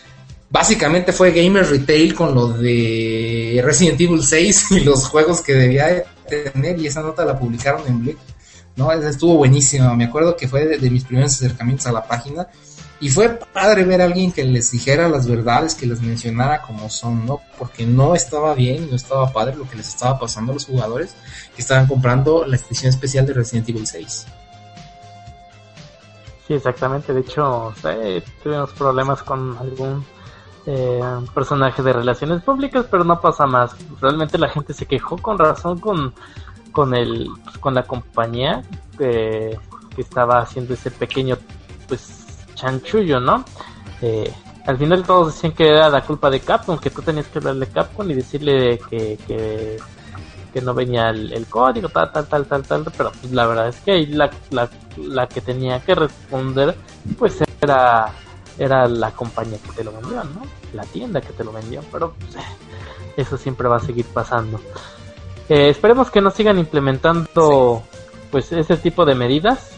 [0.50, 6.04] básicamente fue Gamer Retail con lo de Resident Evil 6 y los juegos que debía
[6.28, 8.18] tener, y esa nota la publicaron en Blitz
[8.76, 8.92] ¿no?
[8.92, 12.46] Estuvo buenísimo, me acuerdo que fue de, mis primeros acercamientos a la página
[13.00, 16.90] y fue padre ver a alguien que les dijera las verdades, que les mencionara como
[16.90, 17.40] son, ¿no?
[17.58, 21.14] Porque no estaba bien, no estaba padre lo que les estaba pasando a los jugadores
[21.54, 24.26] que estaban comprando la edición especial de Resident Evil 6.
[26.46, 27.12] Sí, exactamente.
[27.12, 27.74] De hecho,
[28.42, 30.04] tuvimos problemas con algún
[30.66, 31.00] eh,
[31.34, 33.76] personaje de relaciones públicas, pero no pasa más.
[34.00, 36.14] Realmente la gente se quejó con razón con
[36.72, 37.28] con el
[37.60, 38.62] con la compañía
[38.96, 39.58] que,
[39.96, 41.36] estaba haciendo ese pequeño
[41.88, 42.17] pues
[42.58, 43.44] chanchullo, ¿no?
[44.02, 44.32] Eh,
[44.66, 47.66] al final todos decían que era la culpa de Capcom, que tú tenías que hablarle
[47.66, 49.78] a Capcom y decirle que, que,
[50.60, 54.06] no venía el, código, tal, tal, tal, tal, tal, pero pues, la verdad es que
[54.08, 56.74] la, la, la que tenía que responder
[57.16, 58.12] pues era
[58.58, 60.42] era la compañía que te lo vendió, ¿no?
[60.72, 62.36] La tienda que te lo vendió, pero pues,
[63.16, 64.60] eso siempre va a seguir pasando.
[65.48, 67.82] Eh, esperemos que no sigan implementando
[68.30, 69.70] pues ese tipo de medidas.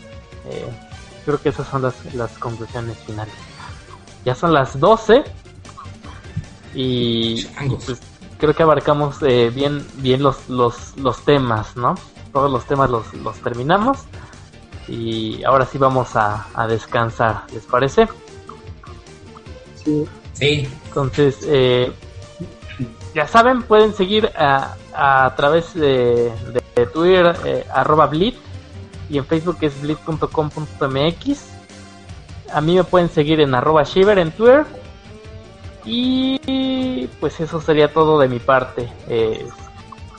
[0.49, 0.90] Eh,
[1.25, 3.35] creo que esas son las, las conclusiones finales.
[4.25, 5.25] Ya son las 12
[6.75, 7.45] y
[7.87, 8.01] pues,
[8.39, 11.95] creo que abarcamos eh, bien bien los, los, los temas, ¿no?
[12.33, 13.99] Todos los temas los, los terminamos
[14.89, 18.09] y ahora sí vamos a, a descansar, ¿les parece?
[19.85, 20.05] Sí.
[20.35, 20.69] Sí.
[20.87, 21.93] Entonces, eh,
[23.15, 26.33] ya saben, pueden seguir a, a través de,
[26.93, 28.39] Twitter, eh, arroba Blitz,
[29.11, 31.51] y en Facebook es blitz.com.mx.
[32.53, 34.65] A mí me pueden seguir en arroba Shiver en Twitter.
[35.85, 38.89] Y pues eso sería todo de mi parte.
[39.09, 39.45] Eh,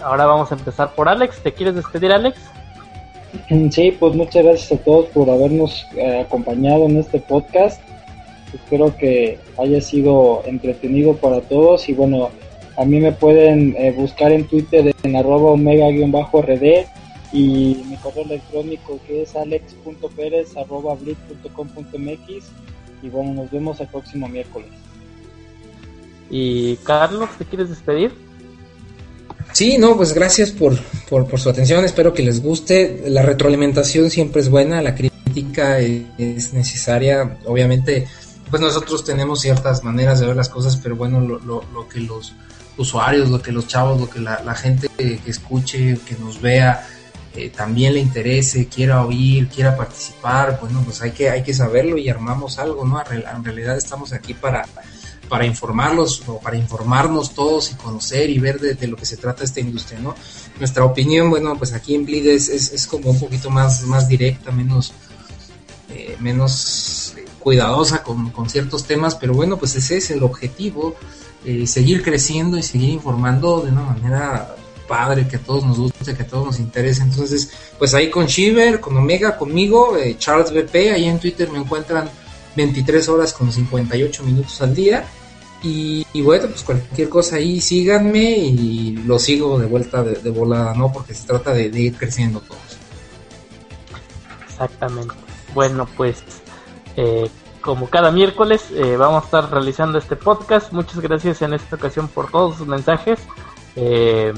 [0.04, 1.42] ahora vamos a empezar por Alex.
[1.42, 2.38] ¿Te quieres despedir, Alex?
[3.72, 7.82] Sí, pues muchas gracias a todos por habernos eh, acompañado en este podcast.
[8.54, 12.30] Espero que haya sido entretenido para todos y bueno,
[12.78, 16.86] a mí me pueden eh, buscar en Twitter en arroba omega-rd
[17.34, 22.46] y mi correo electrónico que es alex.perez arroba mx
[23.04, 24.70] y bueno, nos vemos el próximo miércoles.
[26.30, 28.12] Y Carlos, ¿te quieres despedir?
[29.54, 30.80] Sí, no, pues gracias por,
[31.10, 33.04] por, por, su atención, espero que les guste.
[33.08, 37.38] La retroalimentación siempre es buena, la crítica es necesaria.
[37.46, 38.08] Obviamente,
[38.50, 42.00] pues nosotros tenemos ciertas maneras de ver las cosas, pero bueno, lo, lo, lo que
[42.00, 42.34] los
[42.78, 46.88] usuarios, lo que los chavos, lo que la, la gente que escuche, que nos vea,
[47.34, 51.98] eh, también le interese, quiera oír, quiera participar, bueno, pues hay que, hay que saberlo
[51.98, 53.02] y armamos algo, ¿no?
[53.10, 54.68] En realidad estamos aquí para,
[55.30, 59.46] para informarlos o para informarnos todos y conocer y ver de, lo que se trata
[59.46, 60.14] esta industria, ¿no?
[60.60, 64.10] Nuestra opinión, bueno, pues aquí en Bleed es, es, es como un poquito más, más
[64.10, 64.92] directa, menos,
[65.90, 70.96] eh, menos cuidadosa con, con, ciertos temas, pero bueno, pues ese es el objetivo,
[71.46, 74.56] eh, seguir creciendo y seguir informando de una manera
[74.92, 77.02] padre, que a todos nos guste, que a todos nos interese.
[77.02, 77.50] Entonces,
[77.80, 82.10] pues ahí con Shiver, con Omega, conmigo, eh, Charles BP, ahí en Twitter me encuentran
[82.58, 85.06] 23 horas con 58 minutos al día.
[85.64, 90.74] Y, bueno, pues cualquier cosa ahí, síganme y lo sigo de vuelta de, de volada,
[90.74, 90.92] ¿no?
[90.92, 92.60] Porque se trata de, de, ir creciendo todos.
[94.50, 95.14] Exactamente.
[95.54, 96.24] Bueno, pues
[96.98, 97.30] eh,
[97.62, 100.74] como cada miércoles eh, vamos a estar realizando este podcast.
[100.74, 103.20] Muchas gracias en esta ocasión por todos sus mensajes.
[103.76, 104.34] Eh,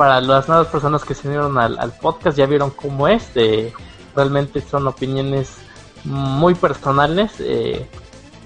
[0.00, 3.34] para las nuevas personas que se unieron al, podcast ya vieron cómo es.
[3.34, 3.70] De,
[4.16, 5.58] realmente son opiniones
[6.04, 7.86] muy personales eh,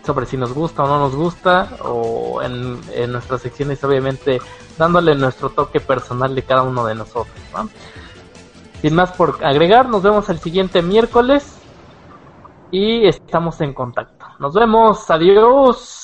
[0.05, 1.69] sobre si nos gusta o no nos gusta.
[1.85, 2.81] O en,
[3.13, 4.41] nuestras secciones obviamente
[4.77, 7.37] dándole nuestro toque personal de cada uno de nosotros.
[7.53, 7.71] ¿no?
[8.83, 11.55] Sin más por agregar, nos vemos el siguiente miércoles.
[12.73, 14.27] Y estamos en contacto.
[14.41, 15.09] Nos vemos.
[15.09, 16.04] Adiós.